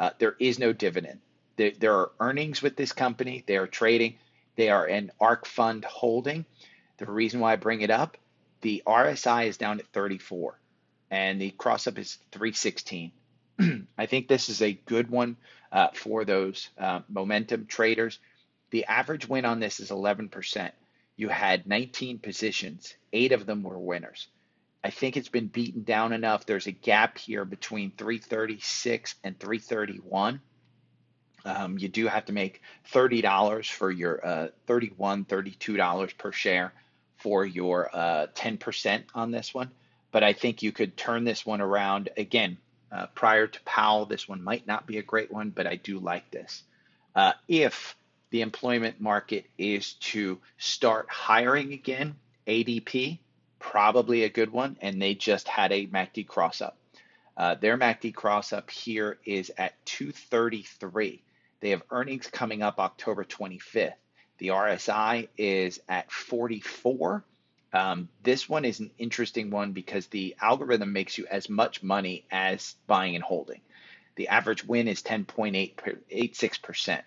Uh, 0.00 0.10
there 0.18 0.34
is 0.40 0.58
no 0.58 0.72
dividend. 0.72 1.20
There, 1.56 1.72
there 1.78 1.94
are 1.94 2.10
earnings 2.18 2.62
with 2.62 2.74
this 2.74 2.92
company, 2.92 3.44
they 3.46 3.58
are 3.58 3.66
trading, 3.66 4.16
they 4.56 4.70
are 4.70 4.86
an 4.86 5.12
ARK 5.20 5.44
Fund 5.44 5.84
holding. 5.84 6.46
The 6.96 7.04
reason 7.04 7.38
why 7.38 7.52
I 7.52 7.56
bring 7.56 7.82
it 7.82 7.90
up, 7.90 8.16
the 8.62 8.82
RSI 8.86 9.46
is 9.46 9.58
down 9.58 9.78
at 9.78 9.86
34 9.88 10.58
and 11.10 11.38
the 11.40 11.50
cross 11.50 11.86
up 11.86 11.98
is 11.98 12.16
316. 12.32 13.12
I 13.98 14.06
think 14.06 14.26
this 14.26 14.48
is 14.48 14.62
a 14.62 14.72
good 14.72 15.10
one 15.10 15.36
uh, 15.70 15.88
for 15.92 16.24
those 16.24 16.70
uh, 16.78 17.00
momentum 17.08 17.66
traders. 17.66 18.18
The 18.70 18.86
average 18.86 19.28
win 19.28 19.44
on 19.44 19.60
this 19.60 19.80
is 19.80 19.90
11%. 19.90 20.70
You 21.16 21.28
had 21.28 21.66
19 21.66 22.20
positions, 22.20 22.94
eight 23.12 23.32
of 23.32 23.44
them 23.44 23.62
were 23.62 23.78
winners. 23.78 24.28
I 24.82 24.90
think 24.90 25.16
it's 25.16 25.28
been 25.28 25.48
beaten 25.48 25.82
down 25.82 26.12
enough. 26.12 26.46
There's 26.46 26.66
a 26.66 26.72
gap 26.72 27.18
here 27.18 27.44
between 27.44 27.92
336 27.96 29.14
and 29.24 29.38
331. 29.38 30.40
Um, 31.44 31.78
you 31.78 31.88
do 31.88 32.06
have 32.06 32.26
to 32.26 32.32
make 32.32 32.62
$30 32.92 33.70
for 33.70 33.90
your 33.90 34.26
uh, 34.26 34.48
$31, 34.66 35.26
$32 35.26 36.18
per 36.18 36.32
share 36.32 36.72
for 37.16 37.44
your 37.44 37.90
uh, 37.94 38.26
10% 38.34 39.04
on 39.14 39.30
this 39.30 39.52
one 39.52 39.70
but 40.12 40.22
I 40.22 40.32
think 40.32 40.62
you 40.62 40.72
could 40.72 40.96
turn 40.96 41.24
this 41.24 41.46
one 41.46 41.60
around 41.60 42.10
again. 42.16 42.58
Uh, 42.90 43.06
prior 43.14 43.46
to 43.46 43.60
Powell, 43.62 44.06
this 44.06 44.28
one 44.28 44.42
might 44.42 44.66
not 44.66 44.86
be 44.86 44.98
a 44.98 45.02
great 45.02 45.30
one, 45.30 45.50
but 45.50 45.66
I 45.66 45.76
do 45.76 46.00
like 46.00 46.30
this. 46.30 46.64
Uh, 47.14 47.32
if 47.46 47.96
the 48.30 48.42
employment 48.42 49.00
market 49.00 49.46
is 49.58 49.94
to 49.94 50.38
start 50.58 51.06
hiring 51.08 51.72
again, 51.72 52.16
ADP, 52.48 53.18
probably 53.60 54.24
a 54.24 54.28
good 54.28 54.50
one, 54.50 54.76
and 54.80 55.00
they 55.00 55.14
just 55.14 55.46
had 55.46 55.70
a 55.70 55.86
MACD 55.86 56.26
cross 56.26 56.60
up. 56.60 56.76
Uh, 57.36 57.54
their 57.54 57.78
MACD 57.78 58.12
cross 58.12 58.52
up 58.52 58.70
here 58.70 59.18
is 59.24 59.52
at 59.56 59.74
233. 59.86 61.22
They 61.60 61.70
have 61.70 61.82
earnings 61.90 62.26
coming 62.26 62.62
up 62.62 62.80
October 62.80 63.24
25th. 63.24 63.94
The 64.38 64.48
RSI 64.48 65.28
is 65.36 65.80
at 65.88 66.10
44 66.10 67.24
um, 67.72 68.08
this 68.22 68.48
one 68.48 68.64
is 68.64 68.80
an 68.80 68.90
interesting 68.98 69.50
one 69.50 69.72
because 69.72 70.06
the 70.08 70.36
algorithm 70.40 70.92
makes 70.92 71.18
you 71.18 71.26
as 71.30 71.48
much 71.48 71.82
money 71.82 72.24
as 72.30 72.74
buying 72.86 73.14
and 73.14 73.24
holding. 73.24 73.60
The 74.16 74.28
average 74.28 74.64
win 74.64 74.88
is 74.88 75.02
10.86%. 75.02 77.02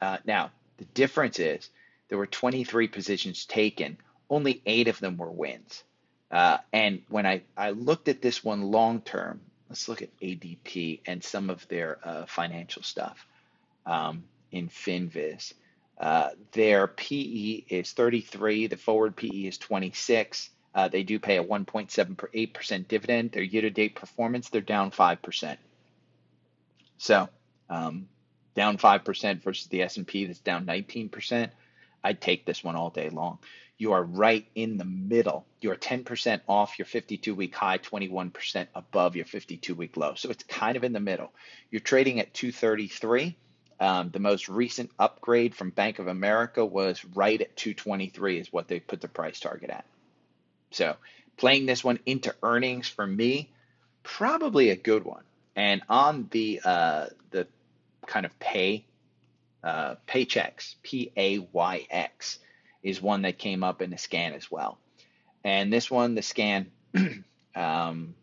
Uh, 0.00 0.18
now, 0.24 0.50
the 0.76 0.84
difference 0.86 1.38
is 1.38 1.70
there 2.08 2.18
were 2.18 2.26
23 2.26 2.88
positions 2.88 3.46
taken. 3.46 3.98
only 4.28 4.62
eight 4.64 4.88
of 4.88 4.98
them 4.98 5.18
were 5.18 5.30
wins. 5.30 5.84
Uh, 6.32 6.56
and 6.72 7.02
when 7.08 7.26
I, 7.26 7.42
I 7.56 7.70
looked 7.70 8.08
at 8.08 8.22
this 8.22 8.42
one 8.42 8.62
long 8.62 9.02
term, 9.02 9.40
let's 9.68 9.88
look 9.88 10.00
at 10.00 10.18
ADP 10.20 11.00
and 11.06 11.22
some 11.22 11.50
of 11.50 11.68
their 11.68 11.98
uh, 12.02 12.24
financial 12.26 12.82
stuff 12.82 13.26
um, 13.84 14.24
in 14.50 14.68
FinViz. 14.68 15.52
Uh, 16.00 16.30
their 16.52 16.86
PE 16.86 17.64
is 17.68 17.92
33, 17.92 18.66
the 18.66 18.76
forward 18.76 19.14
PE 19.14 19.28
is 19.28 19.58
26. 19.58 20.48
Uh, 20.74 20.88
they 20.88 21.02
do 21.02 21.18
pay 21.18 21.36
a 21.36 21.44
1.78% 21.44 22.88
dividend. 22.88 23.32
Their 23.32 23.42
year 23.42 23.62
to 23.62 23.70
date 23.70 23.94
performance, 23.94 24.48
they're 24.48 24.62
down 24.62 24.90
5%. 24.90 25.56
So, 26.96 27.28
um, 27.68 28.08
down 28.54 28.78
5% 28.78 29.42
versus 29.42 29.66
the 29.66 29.82
S&P 29.82 30.24
that's 30.26 30.40
down 30.40 30.64
19%. 30.64 31.50
I'd 32.04 32.20
take 32.20 32.46
this 32.46 32.64
one 32.64 32.74
all 32.74 32.90
day 32.90 33.10
long. 33.10 33.38
You 33.82 33.94
are 33.94 34.04
right 34.04 34.46
in 34.54 34.76
the 34.76 34.84
middle. 34.84 35.44
You're 35.60 35.74
10% 35.74 36.42
off 36.48 36.78
your 36.78 36.86
52 36.86 37.34
week 37.34 37.52
high, 37.52 37.78
21% 37.78 38.68
above 38.76 39.16
your 39.16 39.24
52 39.24 39.74
week 39.74 39.96
low. 39.96 40.14
So 40.14 40.30
it's 40.30 40.44
kind 40.44 40.76
of 40.76 40.84
in 40.84 40.92
the 40.92 41.00
middle. 41.00 41.32
You're 41.68 41.80
trading 41.80 42.20
at 42.20 42.32
233. 42.32 43.36
Um, 43.80 44.10
the 44.10 44.20
most 44.20 44.48
recent 44.48 44.92
upgrade 45.00 45.56
from 45.56 45.70
Bank 45.70 45.98
of 45.98 46.06
America 46.06 46.64
was 46.64 47.04
right 47.04 47.40
at 47.40 47.56
223 47.56 48.38
is 48.38 48.52
what 48.52 48.68
they 48.68 48.78
put 48.78 49.00
the 49.00 49.08
price 49.08 49.40
target 49.40 49.70
at. 49.70 49.84
So 50.70 50.94
playing 51.36 51.66
this 51.66 51.82
one 51.82 51.98
into 52.06 52.32
earnings 52.40 52.86
for 52.86 53.04
me, 53.04 53.50
probably 54.04 54.70
a 54.70 54.76
good 54.76 55.04
one. 55.04 55.24
And 55.56 55.82
on 55.88 56.28
the 56.30 56.60
uh, 56.64 57.06
the 57.32 57.48
kind 58.06 58.26
of 58.26 58.38
pay 58.38 58.84
uh, 59.64 59.96
Paychex, 60.06 60.76
P 60.84 61.10
A 61.16 61.38
Y 61.40 61.86
X, 61.90 62.38
is 62.82 63.00
one 63.00 63.22
that 63.22 63.38
came 63.38 63.62
up 63.62 63.82
in 63.82 63.90
the 63.90 63.98
scan 63.98 64.32
as 64.32 64.50
well. 64.50 64.78
And 65.44 65.72
this 65.72 65.90
one, 65.90 66.14
the 66.14 66.22
scan, 66.22 66.70
um, 67.54 68.14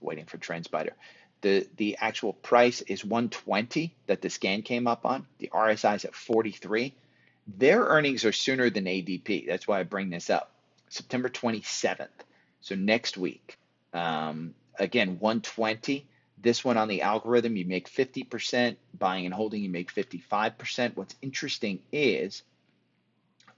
waiting 0.00 0.26
for 0.26 0.38
TrendSpider. 0.38 0.92
The 1.40 1.68
the 1.76 1.96
actual 2.00 2.32
price 2.32 2.80
is 2.82 3.04
120 3.04 3.94
that 4.06 4.20
the 4.20 4.30
scan 4.30 4.62
came 4.62 4.86
up 4.86 5.06
on. 5.06 5.26
The 5.38 5.50
RSI 5.52 5.96
is 5.96 6.04
at 6.04 6.14
43. 6.14 6.94
Their 7.56 7.80
earnings 7.84 8.24
are 8.24 8.32
sooner 8.32 8.70
than 8.70 8.84
ADP. 8.84 9.46
That's 9.46 9.68
why 9.68 9.80
I 9.80 9.84
bring 9.84 10.10
this 10.10 10.30
up. 10.30 10.50
September 10.88 11.28
27th. 11.28 12.08
So 12.60 12.74
next 12.74 13.16
week. 13.16 13.56
Um, 13.94 14.54
again, 14.78 15.18
120 15.20 16.06
this 16.40 16.64
one 16.64 16.76
on 16.76 16.88
the 16.88 17.02
algorithm, 17.02 17.56
you 17.56 17.64
make 17.64 17.90
50%. 17.90 18.76
Buying 18.96 19.26
and 19.26 19.34
holding, 19.34 19.62
you 19.62 19.70
make 19.70 19.92
55%. 19.92 20.96
What's 20.96 21.16
interesting 21.20 21.80
is 21.92 22.42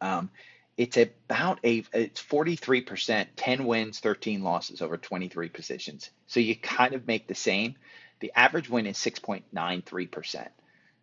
um, 0.01 0.31
it's 0.77 0.97
about 0.97 1.61
a 1.65 1.85
it's 1.93 2.23
43%, 2.23 3.27
10 3.37 3.65
wins, 3.65 4.01
13 4.01 4.43
losses 4.43 4.81
over 4.81 4.97
23 4.97 5.49
positions. 5.49 6.11
So 6.27 6.41
you 6.41 6.57
kind 6.57 6.95
of 6.95 7.07
make 7.07 7.27
the 7.27 7.35
same. 7.35 7.77
The 8.21 8.33
average 8.35 8.71
win 8.71 8.87
is 8.87 8.97
6.93%. 8.99 10.49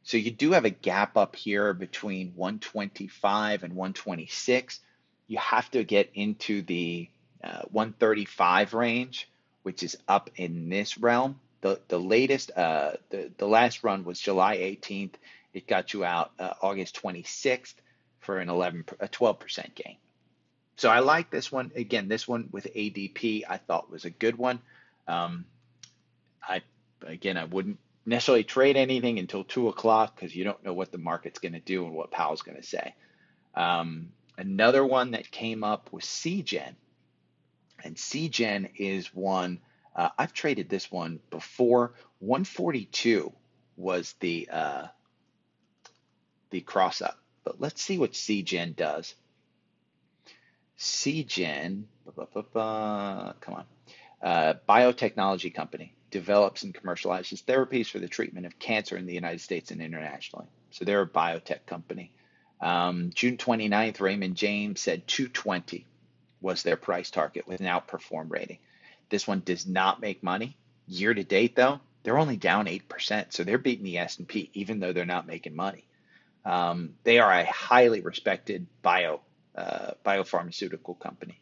So 0.04 0.18
you 0.18 0.32
do 0.32 0.52
have 0.54 0.66
a 0.66 0.70
gap 0.70 1.18
up 1.18 1.36
here 1.36 1.74
between 1.74 2.34
125 2.36 3.64
and 3.64 3.76
126. 3.76 4.80
You 5.28 5.38
have 5.38 5.70
to 5.72 5.84
get 5.84 6.12
into 6.14 6.62
the 6.62 7.10
uh, 7.44 7.64
135 7.72 8.74
range, 8.74 9.30
which 9.64 9.84
is 9.84 9.98
up 10.08 10.30
in 10.38 10.70
this 10.70 10.98
realm 10.98 11.40
the 11.62 11.80
the 11.88 12.00
latest 12.00 12.52
uh, 12.56 12.94
the 13.10 13.32
the 13.38 13.48
last 13.48 13.84
run 13.84 14.04
was 14.04 14.20
July 14.20 14.58
18th. 14.58 15.14
It 15.54 15.68
got 15.68 15.94
you 15.94 16.04
out 16.04 16.32
uh, 16.40 16.54
August 16.62 17.02
26th 17.02 17.74
for 18.28 18.40
an 18.40 18.50
11 18.50 18.84
a 19.00 19.08
12 19.08 19.40
percent 19.40 19.74
gain. 19.74 19.96
So 20.76 20.90
I 20.90 21.00
like 21.00 21.32
this 21.32 21.50
one 21.50 21.72
again. 21.76 22.10
This 22.10 22.28
one 22.28 22.50
with 22.52 22.68
ADP 22.76 23.44
I 23.50 23.56
thought 23.56 23.90
was 23.90 24.04
a 24.04 24.10
good 24.10 24.38
one. 24.38 24.60
Um, 25.08 25.46
I 26.44 26.62
again 27.02 27.38
I 27.38 27.46
wouldn't 27.46 27.80
necessarily 28.06 28.44
trade 28.44 28.76
anything 28.76 29.18
until 29.18 29.46
two 29.46 29.70
o'clock 29.70 30.14
because 30.14 30.36
you 30.36 30.44
don't 30.44 30.62
know 30.66 30.74
what 30.74 30.92
the 30.92 30.98
market's 30.98 31.40
going 31.40 31.54
to 31.54 31.62
do 31.62 31.86
and 31.86 31.96
what 31.96 32.12
Powell's 32.12 32.42
going 32.42 32.58
to 32.58 32.68
say. 32.68 32.94
Um, 33.56 34.10
another 34.38 34.86
one 34.86 35.12
that 35.12 35.32
came 35.32 35.64
up 35.64 35.94
was 35.94 36.04
Seagen, 36.04 36.76
and 37.82 37.96
Seagen 37.96 38.70
is 38.76 39.08
one 39.16 39.60
uh, 39.96 40.10
I've 40.18 40.34
traded 40.34 40.68
this 40.68 40.92
one 40.92 41.22
before. 41.32 41.94
142 42.20 43.32
was 43.78 44.14
the 44.20 44.50
uh, 44.52 44.88
the 46.50 46.60
cross 46.60 47.02
up, 47.02 47.18
but 47.48 47.62
let's 47.62 47.82
see 47.82 47.98
what 47.98 48.12
Seagen 48.12 48.76
does. 48.76 49.16
Seagen, 50.78 51.84
come 52.14 53.54
on, 53.54 53.64
uh, 54.22 54.56
biotechnology 54.68 55.56
company 55.56 55.94
develops 56.12 56.64
and 56.64 56.76
commercializes 56.76 57.42
therapies 57.42 57.88
for 57.88 58.00
the 58.00 58.08
treatment 58.10 58.46
of 58.46 58.60
cancer 58.60 58.98
in 58.98 59.06
the 59.06 59.14
United 59.14 59.40
States 59.40 59.72
and 59.72 59.82
internationally. 59.82 60.48
So 60.72 60.84
they're 60.84 61.02
a 61.02 61.08
biotech 61.08 61.66
company. 61.66 62.12
Um, 62.60 63.12
June 63.16 63.38
29th, 63.38 64.02
Raymond 64.02 64.36
James 64.36 64.82
said 64.82 65.08
220 65.08 65.86
was 66.42 66.64
their 66.64 66.76
price 66.76 67.10
target 67.12 67.48
with 67.48 67.62
an 67.62 67.68
outperform 67.68 68.30
rating. 68.30 68.58
This 69.10 69.26
one 69.26 69.42
does 69.46 69.66
not 69.66 70.02
make 70.02 70.22
money. 70.22 70.58
Year 70.86 71.14
to 71.14 71.24
date, 71.24 71.56
though, 71.56 71.80
they're 72.04 72.18
only 72.18 72.36
down 72.36 72.66
8%. 72.66 73.32
So 73.32 73.46
they're 73.46 73.58
beating 73.58 73.86
the 73.86 74.00
S&P, 74.00 74.50
even 74.54 74.82
though 74.82 74.92
they're 74.92 75.06
not 75.06 75.28
making 75.28 75.56
money. 75.56 75.86
Um, 76.46 76.94
they 77.04 77.20
are 77.20 77.32
a 77.32 77.46
highly 77.46 78.02
respected 78.02 78.68
bio 78.82 79.22
uh, 79.56 79.92
biopharmaceutical 80.06 81.00
company. 81.00 81.42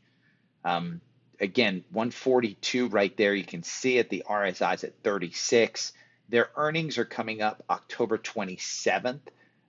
Um, 0.63 1.01
again, 1.39 1.83
142 1.91 2.87
right 2.87 3.15
there. 3.17 3.35
You 3.35 3.43
can 3.43 3.63
see 3.63 3.97
it. 3.97 4.09
The 4.09 4.23
RSI 4.27 4.75
is 4.75 4.83
at 4.83 5.03
36. 5.03 5.93
Their 6.29 6.49
earnings 6.55 6.97
are 6.97 7.05
coming 7.05 7.41
up 7.41 7.63
October 7.69 8.17
27th. 8.17 9.19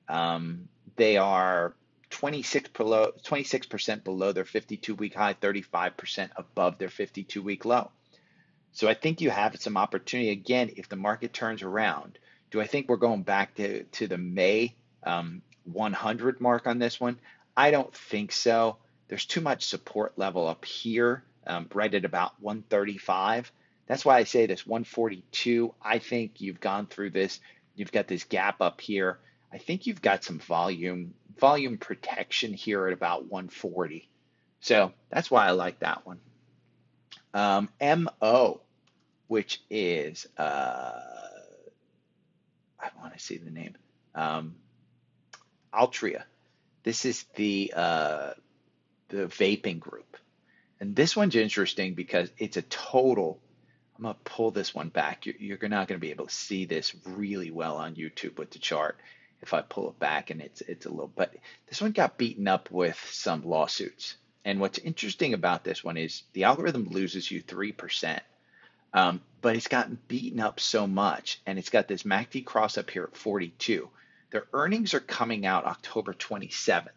Um, 0.08 0.68
they 0.96 1.16
are 1.16 1.74
26 2.10 2.70
below 2.70 3.12
26% 3.24 4.04
below 4.04 4.32
their 4.32 4.44
52 4.44 4.94
week 4.94 5.14
high, 5.14 5.34
35% 5.34 6.30
above 6.36 6.78
their 6.78 6.88
52 6.88 7.42
week 7.42 7.64
low. 7.64 7.90
So 8.72 8.88
I 8.88 8.94
think 8.94 9.20
you 9.20 9.30
have 9.30 9.60
some 9.60 9.76
opportunity 9.76 10.30
again 10.30 10.70
if 10.76 10.88
the 10.88 10.96
market 10.96 11.32
turns 11.32 11.62
around. 11.62 12.18
Do 12.50 12.60
I 12.60 12.66
think 12.66 12.88
we're 12.88 12.96
going 12.96 13.22
back 13.22 13.54
to, 13.56 13.84
to 13.84 14.06
the 14.06 14.18
May 14.18 14.76
um, 15.06 15.42
100 15.64 16.40
mark 16.40 16.66
on 16.66 16.78
this 16.78 17.00
one? 17.00 17.18
I 17.56 17.70
don't 17.70 17.94
think 17.94 18.32
so. 18.32 18.76
There's 19.08 19.24
too 19.24 19.40
much 19.40 19.64
support 19.64 20.18
level 20.18 20.46
up 20.46 20.64
here, 20.64 21.24
um, 21.46 21.68
right 21.72 21.92
at 21.94 22.04
about 22.04 22.32
135. 22.40 23.50
That's 23.86 24.04
why 24.04 24.18
I 24.18 24.24
say 24.24 24.46
this 24.46 24.66
142. 24.66 25.72
I 25.80 25.98
think 25.98 26.40
you've 26.40 26.60
gone 26.60 26.86
through 26.86 27.10
this. 27.10 27.40
You've 27.76 27.92
got 27.92 28.08
this 28.08 28.24
gap 28.24 28.60
up 28.60 28.80
here. 28.80 29.18
I 29.52 29.58
think 29.58 29.86
you've 29.86 30.02
got 30.02 30.24
some 30.24 30.38
volume 30.38 31.14
volume 31.38 31.78
protection 31.78 32.52
here 32.52 32.86
at 32.86 32.92
about 32.92 33.30
140. 33.30 34.08
So 34.60 34.92
that's 35.10 35.30
why 35.30 35.46
I 35.46 35.50
like 35.50 35.80
that 35.80 36.06
one. 36.06 36.18
Um, 37.34 37.68
MO, 37.80 38.60
which 39.28 39.60
is, 39.68 40.26
uh, 40.38 41.00
I 42.80 42.88
want 42.98 43.12
to 43.12 43.18
see 43.18 43.36
the 43.36 43.50
name, 43.50 43.76
um, 44.14 44.56
Altria. 45.76 46.24
This 46.82 47.04
is 47.04 47.24
the 47.34 47.72
uh, 47.74 48.30
the 49.08 49.26
vaping 49.26 49.80
group, 49.80 50.16
and 50.80 50.94
this 50.94 51.16
one's 51.16 51.36
interesting 51.36 51.94
because 51.94 52.30
it's 52.38 52.56
a 52.56 52.62
total. 52.62 53.40
I'm 53.96 54.02
gonna 54.02 54.16
pull 54.24 54.50
this 54.50 54.74
one 54.74 54.88
back. 54.90 55.26
You're, 55.26 55.58
you're 55.60 55.68
not 55.68 55.88
gonna 55.88 55.98
be 55.98 56.10
able 56.10 56.26
to 56.26 56.34
see 56.34 56.64
this 56.64 56.94
really 57.04 57.50
well 57.50 57.76
on 57.76 57.94
YouTube 57.94 58.38
with 58.38 58.50
the 58.50 58.58
chart 58.58 58.98
if 59.42 59.54
I 59.54 59.62
pull 59.62 59.90
it 59.90 59.98
back 59.98 60.30
and 60.30 60.40
it's 60.40 60.60
it's 60.62 60.86
a 60.86 60.90
little 60.90 61.12
but 61.14 61.34
this 61.68 61.80
one 61.80 61.92
got 61.92 62.18
beaten 62.18 62.48
up 62.48 62.70
with 62.70 62.98
some 63.10 63.44
lawsuits. 63.44 64.16
And 64.44 64.60
what's 64.60 64.78
interesting 64.78 65.34
about 65.34 65.64
this 65.64 65.82
one 65.82 65.96
is 65.96 66.22
the 66.32 66.44
algorithm 66.44 66.88
loses 66.90 67.30
you 67.30 67.40
three 67.40 67.72
percent. 67.72 68.22
Um, 68.92 69.20
but 69.42 69.56
it's 69.56 69.68
gotten 69.68 69.98
beaten 70.08 70.40
up 70.40 70.58
so 70.58 70.86
much, 70.86 71.40
and 71.44 71.58
it's 71.58 71.68
got 71.68 71.86
this 71.86 72.04
MACD 72.04 72.44
cross 72.44 72.78
up 72.78 72.88
here 72.88 73.04
at 73.04 73.16
42. 73.16 73.90
Their 74.30 74.46
earnings 74.52 74.94
are 74.94 75.00
coming 75.00 75.46
out 75.46 75.64
October 75.64 76.12
27th. 76.12 76.88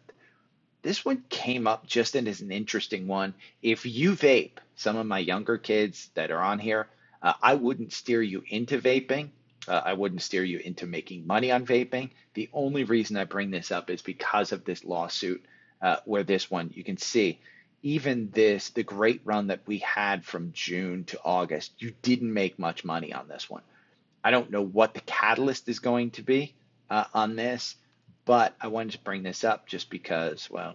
This 0.82 1.04
one 1.04 1.24
came 1.28 1.66
up 1.66 1.86
just 1.86 2.16
as 2.16 2.40
an 2.40 2.50
interesting 2.50 3.06
one. 3.06 3.34
If 3.62 3.84
you 3.84 4.12
vape, 4.12 4.58
some 4.76 4.96
of 4.96 5.06
my 5.06 5.18
younger 5.18 5.58
kids 5.58 6.10
that 6.14 6.30
are 6.30 6.40
on 6.40 6.58
here, 6.58 6.88
uh, 7.22 7.34
I 7.42 7.54
wouldn't 7.54 7.92
steer 7.92 8.22
you 8.22 8.42
into 8.48 8.80
vaping 8.80 9.30
uh, 9.68 9.82
I 9.84 9.92
wouldn't 9.92 10.22
steer 10.22 10.44
you 10.44 10.58
into 10.58 10.86
making 10.86 11.26
money 11.26 11.50
on 11.52 11.66
vaping. 11.66 12.10
The 12.34 12.48
only 12.52 12.84
reason 12.84 13.16
I 13.16 13.24
bring 13.24 13.50
this 13.50 13.70
up 13.70 13.90
is 13.90 14.02
because 14.02 14.52
of 14.52 14.64
this 14.64 14.84
lawsuit, 14.84 15.44
uh, 15.82 15.96
where 16.04 16.22
this 16.22 16.50
one 16.50 16.70
you 16.74 16.84
can 16.84 16.96
see, 16.96 17.40
even 17.82 18.30
this, 18.30 18.70
the 18.70 18.82
great 18.82 19.20
run 19.24 19.48
that 19.48 19.60
we 19.66 19.78
had 19.78 20.24
from 20.24 20.52
June 20.52 21.04
to 21.04 21.20
August, 21.24 21.72
you 21.78 21.92
didn't 22.02 22.32
make 22.32 22.58
much 22.58 22.84
money 22.84 23.12
on 23.12 23.28
this 23.28 23.48
one. 23.48 23.62
I 24.22 24.30
don't 24.30 24.50
know 24.50 24.62
what 24.62 24.94
the 24.94 25.00
catalyst 25.00 25.68
is 25.68 25.78
going 25.78 26.10
to 26.12 26.22
be 26.22 26.54
uh, 26.90 27.04
on 27.14 27.36
this, 27.36 27.76
but 28.24 28.54
I 28.60 28.66
wanted 28.66 28.92
to 28.92 29.04
bring 29.04 29.22
this 29.22 29.44
up 29.44 29.66
just 29.66 29.88
because, 29.88 30.50
well, 30.50 30.74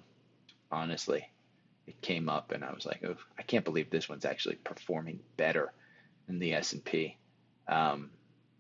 honestly, 0.71 1.30
it 1.86 2.01
came 2.01 2.30
up, 2.30 2.51
and 2.51 2.63
I 2.63 2.73
was 2.73 2.86
like, 2.86 3.04
oh, 3.06 3.17
I 3.38 3.43
can't 3.43 3.65
believe 3.65 3.89
this 3.89 4.10
one's 4.10 4.25
actually 4.25 4.56
performing 4.56 5.19
better 5.38 5.71
than 6.28 6.39
the 6.39 6.54
S&P. 6.54 7.17
Um, 7.67 8.10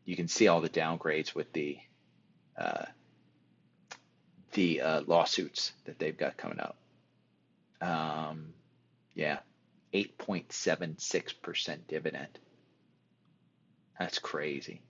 you 0.03 0.15
can 0.15 0.27
see 0.27 0.47
all 0.47 0.61
the 0.61 0.69
downgrades 0.69 1.33
with 1.33 1.51
the 1.53 1.79
uh, 2.57 2.85
the 4.53 4.81
uh, 4.81 5.01
lawsuits 5.07 5.73
that 5.83 5.99
they've 5.99 6.17
got 6.17 6.37
coming 6.37 6.59
up. 6.59 6.77
Um, 7.81 8.53
yeah, 9.13 9.39
8.76% 9.93 11.77
dividend. 11.87 12.39
That's 13.99 14.19
crazy. 14.19 14.81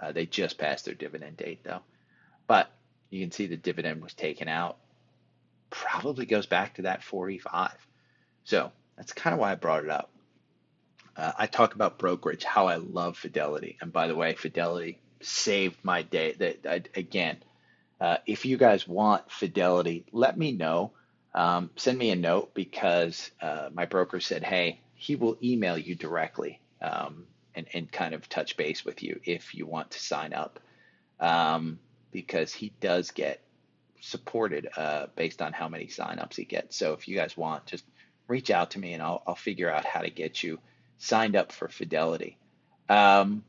Uh, 0.00 0.10
they 0.12 0.26
just 0.26 0.58
passed 0.58 0.86
their 0.86 0.94
dividend 0.94 1.36
date 1.36 1.60
though. 1.62 1.82
But 2.46 2.70
you 3.10 3.20
can 3.20 3.32
see 3.32 3.46
the 3.46 3.56
dividend 3.56 4.02
was 4.02 4.14
taken 4.14 4.48
out. 4.48 4.78
Probably 5.70 6.26
goes 6.26 6.46
back 6.46 6.74
to 6.74 6.82
that 6.82 7.02
45. 7.02 7.72
So 8.44 8.72
that's 8.96 9.12
kind 9.12 9.34
of 9.34 9.40
why 9.40 9.52
I 9.52 9.56
brought 9.56 9.84
it 9.84 9.90
up. 9.90 10.10
Uh, 11.16 11.32
I 11.38 11.46
talk 11.46 11.74
about 11.74 11.98
brokerage, 11.98 12.44
how 12.44 12.66
I 12.66 12.76
love 12.76 13.16
Fidelity. 13.16 13.78
And 13.80 13.92
by 13.92 14.06
the 14.06 14.14
way, 14.14 14.34
Fidelity 14.34 15.00
saved 15.20 15.78
my 15.82 16.02
day. 16.02 16.32
That 16.32 16.88
again, 16.94 17.38
uh, 18.00 18.18
if 18.26 18.44
you 18.44 18.58
guys 18.58 18.86
want 18.86 19.30
Fidelity, 19.30 20.04
let 20.12 20.38
me 20.38 20.52
know. 20.52 20.92
Um, 21.34 21.70
send 21.76 21.98
me 21.98 22.10
a 22.10 22.16
note 22.16 22.54
because 22.54 23.30
uh, 23.40 23.68
my 23.72 23.86
broker 23.86 24.20
said, 24.20 24.42
hey, 24.42 24.80
he 24.94 25.16
will 25.16 25.36
email 25.42 25.76
you 25.76 25.94
directly 25.94 26.60
um, 26.80 27.24
and, 27.54 27.66
and 27.74 27.90
kind 27.90 28.14
of 28.14 28.28
touch 28.28 28.56
base 28.56 28.84
with 28.84 29.02
you 29.02 29.20
if 29.24 29.54
you 29.54 29.66
want 29.66 29.90
to 29.92 30.00
sign 30.00 30.32
up 30.32 30.60
um, 31.20 31.78
because 32.12 32.52
he 32.52 32.72
does 32.80 33.10
get 33.10 33.42
supported 34.00 34.68
uh, 34.76 35.06
based 35.16 35.42
on 35.42 35.52
how 35.52 35.68
many 35.68 35.86
signups 35.86 36.36
he 36.36 36.44
gets. 36.44 36.76
So 36.76 36.92
if 36.92 37.08
you 37.08 37.16
guys 37.16 37.36
want, 37.36 37.66
just 37.66 37.84
reach 38.28 38.50
out 38.50 38.72
to 38.72 38.78
me 38.78 38.92
and 38.92 39.02
I'll, 39.02 39.22
I'll 39.26 39.34
figure 39.34 39.70
out 39.70 39.84
how 39.84 40.00
to 40.00 40.10
get 40.10 40.42
you 40.42 40.58
signed 40.98 41.36
up 41.36 41.52
for 41.52 41.68
Fidelity. 41.68 42.36
Um, 42.88 43.44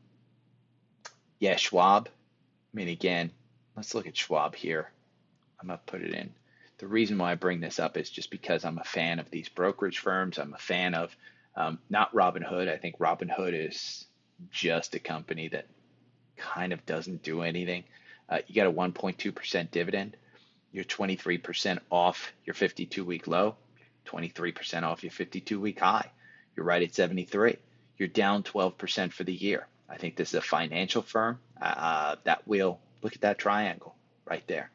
yeah, 1.38 1.56
Schwab. 1.56 2.08
I 2.08 2.76
mean, 2.76 2.88
again, 2.88 3.30
let's 3.76 3.94
look 3.94 4.06
at 4.06 4.16
Schwab 4.16 4.54
here. 4.54 4.90
I'm 5.60 5.68
going 5.68 5.78
to 5.78 5.90
put 5.90 6.02
it 6.02 6.12
in. 6.14 6.30
The 6.78 6.86
reason 6.86 7.18
why 7.18 7.32
I 7.32 7.34
bring 7.34 7.60
this 7.60 7.80
up 7.80 7.96
is 7.96 8.10
just 8.10 8.30
because 8.30 8.64
I'm 8.64 8.78
a 8.78 8.84
fan 8.84 9.18
of 9.18 9.30
these 9.30 9.48
brokerage 9.48 9.98
firms. 9.98 10.38
I'm 10.38 10.54
a 10.54 10.58
fan 10.58 10.94
of 10.94 11.16
um, 11.56 11.78
not 11.90 12.14
Robinhood. 12.14 12.68
I 12.68 12.76
think 12.76 12.98
Robinhood 12.98 13.68
is 13.68 14.06
just 14.50 14.94
a 14.94 15.00
company 15.00 15.48
that 15.48 15.66
kind 16.36 16.72
of 16.72 16.86
doesn't 16.86 17.24
do 17.24 17.42
anything. 17.42 17.84
Uh, 18.28 18.38
you 18.46 18.54
got 18.54 18.66
a 18.66 18.72
1.2% 18.72 19.70
dividend. 19.70 20.16
You're 20.72 20.84
23% 20.84 21.78
off 21.90 22.32
your 22.44 22.54
52 22.54 23.04
week 23.04 23.26
low, 23.26 23.56
23% 24.06 24.82
off 24.82 25.02
your 25.02 25.10
52 25.10 25.60
week 25.60 25.80
high. 25.80 26.10
You're 26.54 26.66
right 26.66 26.82
at 26.82 26.94
73. 26.94 27.56
You're 27.96 28.08
down 28.08 28.42
12% 28.42 29.12
for 29.12 29.24
the 29.24 29.32
year. 29.32 29.66
I 29.88 29.96
think 29.96 30.16
this 30.16 30.28
is 30.28 30.34
a 30.34 30.42
financial 30.42 31.02
firm 31.02 31.38
uh, 31.60 32.16
that 32.24 32.46
will 32.46 32.78
look 33.02 33.14
at 33.14 33.22
that 33.22 33.38
triangle 33.38 33.94
right 34.26 34.46
there. 34.46 34.70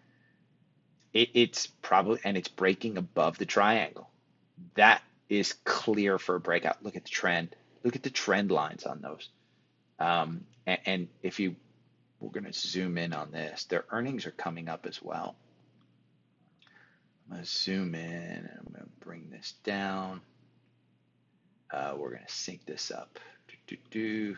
It, 1.13 1.29
it's 1.33 1.67
probably 1.67 2.19
and 2.23 2.35
it's 2.35 2.47
breaking 2.47 2.97
above 2.97 3.37
the 3.37 3.45
triangle. 3.45 4.09
That 4.75 5.01
is 5.29 5.53
clear 5.63 6.17
for 6.17 6.35
a 6.35 6.39
breakout. 6.39 6.83
Look 6.83 6.95
at 6.95 7.03
the 7.03 7.09
trend. 7.09 7.55
Look 7.83 7.95
at 7.95 8.03
the 8.03 8.09
trend 8.09 8.51
lines 8.51 8.83
on 8.83 9.01
those. 9.01 9.29
Um, 9.99 10.45
and, 10.65 10.79
and 10.85 11.07
if 11.21 11.39
you, 11.39 11.55
we're 12.23 12.31
going 12.31 12.51
to 12.51 12.57
zoom 12.57 12.97
in 12.97 13.13
on 13.13 13.31
this. 13.31 13.65
Their 13.65 13.83
earnings 13.91 14.25
are 14.25 14.31
coming 14.31 14.69
up 14.69 14.86
as 14.86 15.01
well. 15.01 15.36
I'm 17.25 17.33
going 17.33 17.43
to 17.43 17.49
zoom 17.49 17.95
in 17.95 18.01
and 18.01 18.49
I'm 18.57 18.73
going 18.73 18.86
to 18.86 19.05
bring 19.05 19.29
this 19.29 19.53
down. 19.63 20.21
Uh, 21.69 21.95
we're 21.97 22.12
going 22.12 22.25
to 22.25 22.33
sync 22.33 22.65
this 22.65 22.91
up. 22.91 23.19
Do, 23.49 23.55
do, 23.67 23.77
do. 23.91 24.38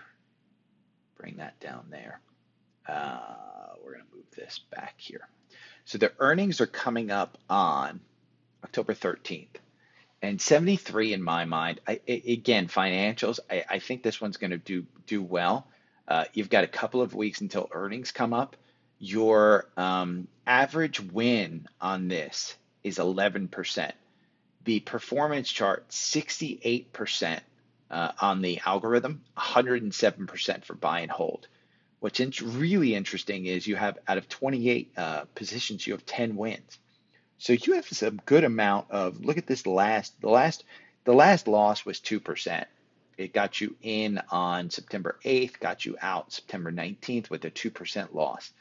Bring 1.18 1.38
that 1.38 1.60
down 1.60 1.86
there. 1.92 2.20
Uh, 2.88 3.20
we're 3.84 3.94
going 3.94 4.06
to 4.10 4.16
move 4.16 4.26
this 4.36 4.60
back 4.72 4.96
here. 4.98 5.28
So 5.86 6.00
the 6.00 6.12
earnings 6.18 6.62
are 6.62 6.68
coming 6.68 7.12
up 7.12 7.38
on 7.50 8.00
October 8.64 8.96
13th. 8.96 9.48
And 10.24 10.42
73 10.42 11.14
in 11.14 11.22
my 11.22 11.46
mind, 11.46 11.82
I, 11.88 12.00
again, 12.08 12.68
financials, 12.68 13.40
I, 13.50 13.64
I, 13.70 13.80
think 13.80 14.02
this 14.02 14.20
one's 14.20 14.38
going 14.38 14.52
to 14.52 14.58
do 14.58 14.86
do 15.06 15.22
well. 15.22 15.68
Uh, 16.08 16.26
you've 16.34 16.50
got 16.50 16.64
a 16.64 16.68
couple 16.68 17.02
of 17.02 17.16
weeks 17.16 17.42
until 17.42 17.70
earnings 17.72 18.12
come 18.12 18.34
up. 18.34 18.56
Your 19.00 19.68
um, 19.78 20.28
average 20.46 21.00
win 21.00 21.68
on 21.82 22.08
this 22.08 22.56
is 22.84 22.98
11%. 22.98 23.92
The 24.64 24.80
performance 24.80 25.50
chart, 25.52 25.88
68% 25.90 27.40
uh, 27.92 28.12
on 28.22 28.42
the 28.42 28.62
algorithm, 28.66 29.22
107% 29.38 30.64
for 30.64 30.74
buy 30.76 31.02
and 31.02 31.12
hold. 31.12 31.48
What's 32.00 32.42
really 32.42 32.94
interesting 32.94 33.46
is 33.46 33.66
you 33.66 33.76
have 33.76 33.98
out 34.08 34.18
of 34.18 34.30
28 34.30 34.92
uh, 34.96 35.24
positions, 35.34 35.88
you 35.88 35.94
have 35.94 36.06
10 36.06 36.36
wins. 36.36 36.78
So 37.38 37.54
you 37.54 37.74
have 37.74 37.86
some 37.88 38.22
good 38.26 38.44
amount 38.44 38.92
of 38.92 39.24
look 39.24 39.38
at 39.38 39.48
this 39.48 39.68
last 39.68 40.20
the 40.22 40.30
last 40.30 40.64
the 41.04 41.14
last 41.14 41.48
loss 41.48 41.86
was 41.86 42.00
two 42.00 42.20
percent. 42.20 42.68
It 43.18 43.34
got 43.34 43.62
you 43.62 43.76
in 43.82 44.22
on 44.30 44.70
September 44.70 45.18
8th, 45.24 45.60
got 45.60 45.86
you 45.86 45.98
out 46.02 46.34
September 46.34 46.72
19th 46.72 47.30
with 47.30 47.46
a 47.46 47.52
2% 47.52 48.14
loss. 48.14 48.52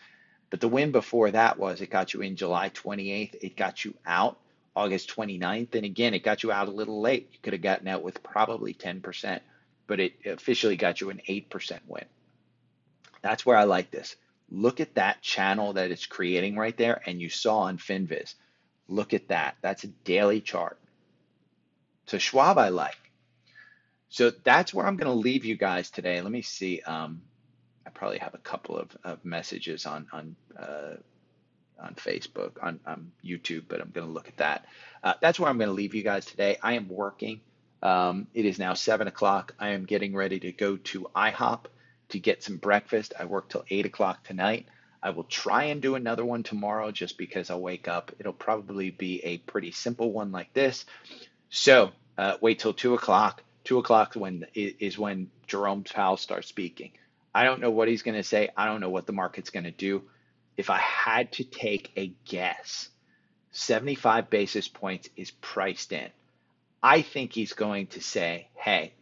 But 0.50 0.60
the 0.60 0.68
win 0.68 0.92
before 0.92 1.30
that 1.30 1.58
was 1.58 1.80
it 1.80 1.90
got 1.90 2.14
you 2.14 2.20
in 2.20 2.36
July 2.36 2.70
28th, 2.70 3.36
it 3.42 3.56
got 3.56 3.84
you 3.84 3.94
out 4.06 4.38
August 4.76 5.14
29th, 5.14 5.74
and 5.74 5.84
again, 5.84 6.14
it 6.14 6.22
got 6.22 6.42
you 6.42 6.52
out 6.52 6.68
a 6.68 6.72
little 6.72 7.00
late. 7.00 7.28
You 7.32 7.38
could 7.42 7.52
have 7.52 7.62
gotten 7.62 7.88
out 7.88 8.02
with 8.02 8.22
probably 8.22 8.74
10%, 8.74 9.40
but 9.86 10.00
it 10.00 10.14
officially 10.26 10.76
got 10.76 11.00
you 11.00 11.10
an 11.10 11.20
8% 11.28 11.80
win. 11.86 12.04
That's 13.22 13.46
where 13.46 13.56
I 13.56 13.64
like 13.64 13.90
this. 13.90 14.16
Look 14.50 14.80
at 14.80 14.94
that 14.94 15.22
channel 15.22 15.72
that 15.74 15.90
it's 15.90 16.06
creating 16.06 16.56
right 16.56 16.76
there, 16.76 17.00
and 17.06 17.20
you 17.20 17.30
saw 17.30 17.60
on 17.60 17.78
FinViz 17.78 18.34
Look 18.88 19.14
at 19.14 19.28
that. 19.28 19.56
That's 19.62 19.84
a 19.84 19.88
daily 19.88 20.40
chart. 20.40 20.78
So 22.06 22.18
Schwab 22.18 22.58
I 22.58 22.68
like. 22.68 22.98
So 24.14 24.31
that's 24.31 24.72
where 24.72 24.87
I'm 24.87 24.96
going 24.96 25.11
to 25.11 25.18
leave 25.18 25.44
you 25.44 25.57
guys 25.57 25.90
today. 25.90 26.20
Let 26.20 26.31
me 26.31 26.42
see. 26.42 26.81
Um, 26.83 27.20
I 27.85 27.90
probably 27.90 28.18
have 28.18 28.33
a 28.33 28.38
couple 28.38 28.79
of, 28.79 28.96
of 29.03 29.24
messages 29.24 29.87
on 29.87 30.07
on 30.12 30.37
uh, 30.57 30.94
on 31.83 31.94
Facebook, 31.96 32.53
on, 32.62 32.79
on 32.87 33.11
YouTube, 33.24 33.64
but 33.66 33.81
I'm 33.81 33.90
going 33.90 34.07
to 34.07 34.12
look 34.12 34.29
at 34.29 34.37
that. 34.37 34.66
Uh, 35.03 35.14
that's 35.20 35.40
where 35.40 35.50
I'm 35.50 35.59
going 35.59 35.68
to 35.68 35.74
leave 35.74 35.96
you 35.96 36.05
guys 36.05 36.27
today. 36.27 36.57
I 36.62 36.74
am 36.74 36.88
working. 36.88 37.40
Um, 37.83 38.29
it 38.35 38.44
is 38.44 38.57
now 38.57 38.74
seven 38.74 39.09
o'clock. 39.09 39.53
I 39.59 39.70
am 39.70 39.85
getting 39.85 40.14
ready 40.14 40.38
to 40.38 40.53
go 40.53 40.77
to 40.77 41.09
IHOP 41.16 41.64
to 42.11 42.20
get 42.20 42.44
some 42.44 42.59
breakfast. 42.59 43.14
I 43.18 43.24
work 43.24 43.48
till 43.48 43.64
eight 43.68 43.85
o'clock 43.85 44.22
tonight. 44.22 44.66
I 45.03 45.11
will 45.11 45.24
try 45.24 45.64
and 45.64 45.83
do 45.83 45.96
another 45.96 46.24
one 46.24 46.44
tomorrow 46.44 46.92
just 46.92 47.18
because 47.18 47.50
I'll 47.50 47.61
wake 47.61 47.88
up. 47.88 48.12
It'll 48.20 48.33
probably 48.33 48.90
be 48.90 49.24
a 49.24 49.38
pretty 49.38 49.72
simple 49.72 50.12
one 50.12 50.31
like 50.31 50.55
this. 50.55 50.87
So 51.50 51.90
uh, 52.16 52.37
wait 52.40 52.61
till 52.61 52.74
two 52.74 52.94
o'clock. 52.94 53.42
Two 53.64 53.79
o'clock 53.79 54.14
when 54.14 54.46
is 54.55 54.98
when 54.98 55.31
Jerome 55.46 55.85
Powell 55.85 56.16
starts 56.16 56.48
speaking. 56.48 56.92
I 57.35 57.44
don't 57.44 57.61
know 57.61 57.70
what 57.70 57.88
he's 57.88 58.03
going 58.03 58.16
to 58.16 58.22
say. 58.22 58.50
I 58.57 58.66
don't 58.66 58.81
know 58.81 58.90
what 58.90 59.07
the 59.07 59.12
market's 59.12 59.50
going 59.50 59.64
to 59.64 59.70
do. 59.70 60.03
If 60.57 60.70
I 60.70 60.79
had 60.79 61.33
to 61.33 61.44
take 61.44 61.90
a 61.96 62.12
guess, 62.24 62.88
75 63.53 64.31
basis 64.31 64.68
points 64.68 65.09
is 65.16 65.31
priced 65.31 65.92
in. 65.92 66.11
I 66.83 67.03
think 67.03 67.33
he's 67.33 67.55
going 67.55 67.88
to 67.88 68.00
say, 68.00 68.48
hey, 68.55 68.92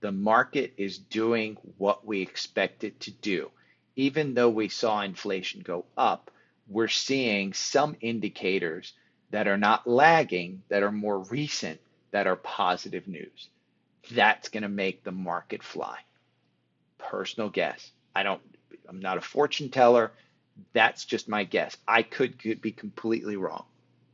the 0.00 0.12
market 0.12 0.74
is 0.76 0.98
doing 0.98 1.56
what 1.78 2.06
we 2.06 2.20
expect 2.20 2.84
it 2.84 3.00
to 3.00 3.10
do 3.10 3.50
even 3.96 4.34
though 4.34 4.48
we 4.48 4.68
saw 4.68 5.00
inflation 5.02 5.62
go 5.62 5.84
up, 5.96 6.30
we're 6.68 6.88
seeing 6.88 7.52
some 7.52 7.96
indicators 8.00 8.92
that 9.30 9.48
are 9.48 9.58
not 9.58 9.86
lagging, 9.86 10.62
that 10.68 10.82
are 10.82 10.92
more 10.92 11.18
recent, 11.18 11.80
that 12.10 12.26
are 12.26 12.36
positive 12.36 13.06
news. 13.06 13.48
That's 14.10 14.48
going 14.48 14.62
to 14.62 14.68
make 14.68 15.04
the 15.04 15.12
market 15.12 15.62
fly. 15.62 15.98
Personal 16.98 17.48
guess. 17.48 17.90
I 18.14 18.22
don't, 18.22 18.40
I'm 18.88 19.00
not 19.00 19.18
a 19.18 19.22
fortune 19.22 19.70
teller. 19.70 20.12
That's 20.72 21.04
just 21.04 21.28
my 21.28 21.44
guess. 21.44 21.76
I 21.86 22.02
could 22.02 22.38
be 22.60 22.72
completely 22.72 23.36
wrong. 23.36 23.64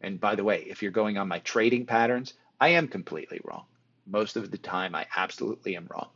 And 0.01 0.21
by 0.21 0.35
the 0.35 0.45
way, 0.45 0.65
if 0.69 0.83
you're 0.83 0.91
going 0.91 1.19
on 1.19 1.29
my 1.29 1.41
trading 1.41 1.87
patterns, 1.87 2.35
I 2.61 2.71
am 2.71 2.89
completely 2.89 3.41
wrong. 3.45 3.65
Most 4.07 4.37
of 4.37 4.51
the 4.51 4.59
time, 4.59 4.95
I 4.95 5.07
absolutely 5.15 5.77
am 5.77 5.89
wrong. 5.91 6.09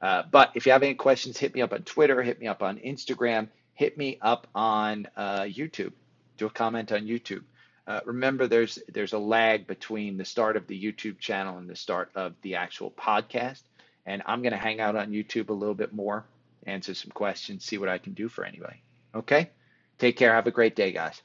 Uh, 0.00 0.22
but 0.30 0.52
if 0.54 0.64
you 0.64 0.72
have 0.72 0.82
any 0.82 0.94
questions, 0.94 1.36
hit 1.36 1.54
me 1.54 1.60
up 1.60 1.72
on 1.72 1.82
Twitter, 1.82 2.22
hit 2.22 2.40
me 2.40 2.46
up 2.46 2.62
on 2.62 2.78
Instagram, 2.78 3.48
hit 3.74 3.98
me 3.98 4.18
up 4.22 4.46
on 4.54 5.06
uh, 5.16 5.42
YouTube. 5.42 5.92
Do 6.38 6.46
a 6.46 6.50
comment 6.50 6.90
on 6.92 7.02
YouTube. 7.02 7.44
Uh, 7.90 7.98
remember, 8.04 8.46
there's 8.46 8.78
there's 8.92 9.14
a 9.14 9.18
lag 9.18 9.66
between 9.66 10.16
the 10.16 10.24
start 10.24 10.56
of 10.56 10.68
the 10.68 10.80
YouTube 10.80 11.18
channel 11.18 11.58
and 11.58 11.68
the 11.68 11.74
start 11.74 12.08
of 12.14 12.34
the 12.42 12.54
actual 12.54 12.92
podcast. 12.92 13.62
And 14.06 14.22
I'm 14.26 14.42
going 14.42 14.52
to 14.52 14.58
hang 14.58 14.80
out 14.80 14.94
on 14.94 15.10
YouTube 15.10 15.48
a 15.48 15.52
little 15.54 15.74
bit 15.74 15.92
more, 15.92 16.24
answer 16.68 16.94
some 16.94 17.10
questions, 17.10 17.64
see 17.64 17.78
what 17.78 17.88
I 17.88 17.98
can 17.98 18.12
do 18.12 18.28
for 18.28 18.44
anybody. 18.44 18.80
Okay? 19.12 19.50
Take 19.98 20.16
care. 20.16 20.32
Have 20.32 20.46
a 20.46 20.52
great 20.52 20.76
day, 20.76 20.92
guys. 20.92 21.20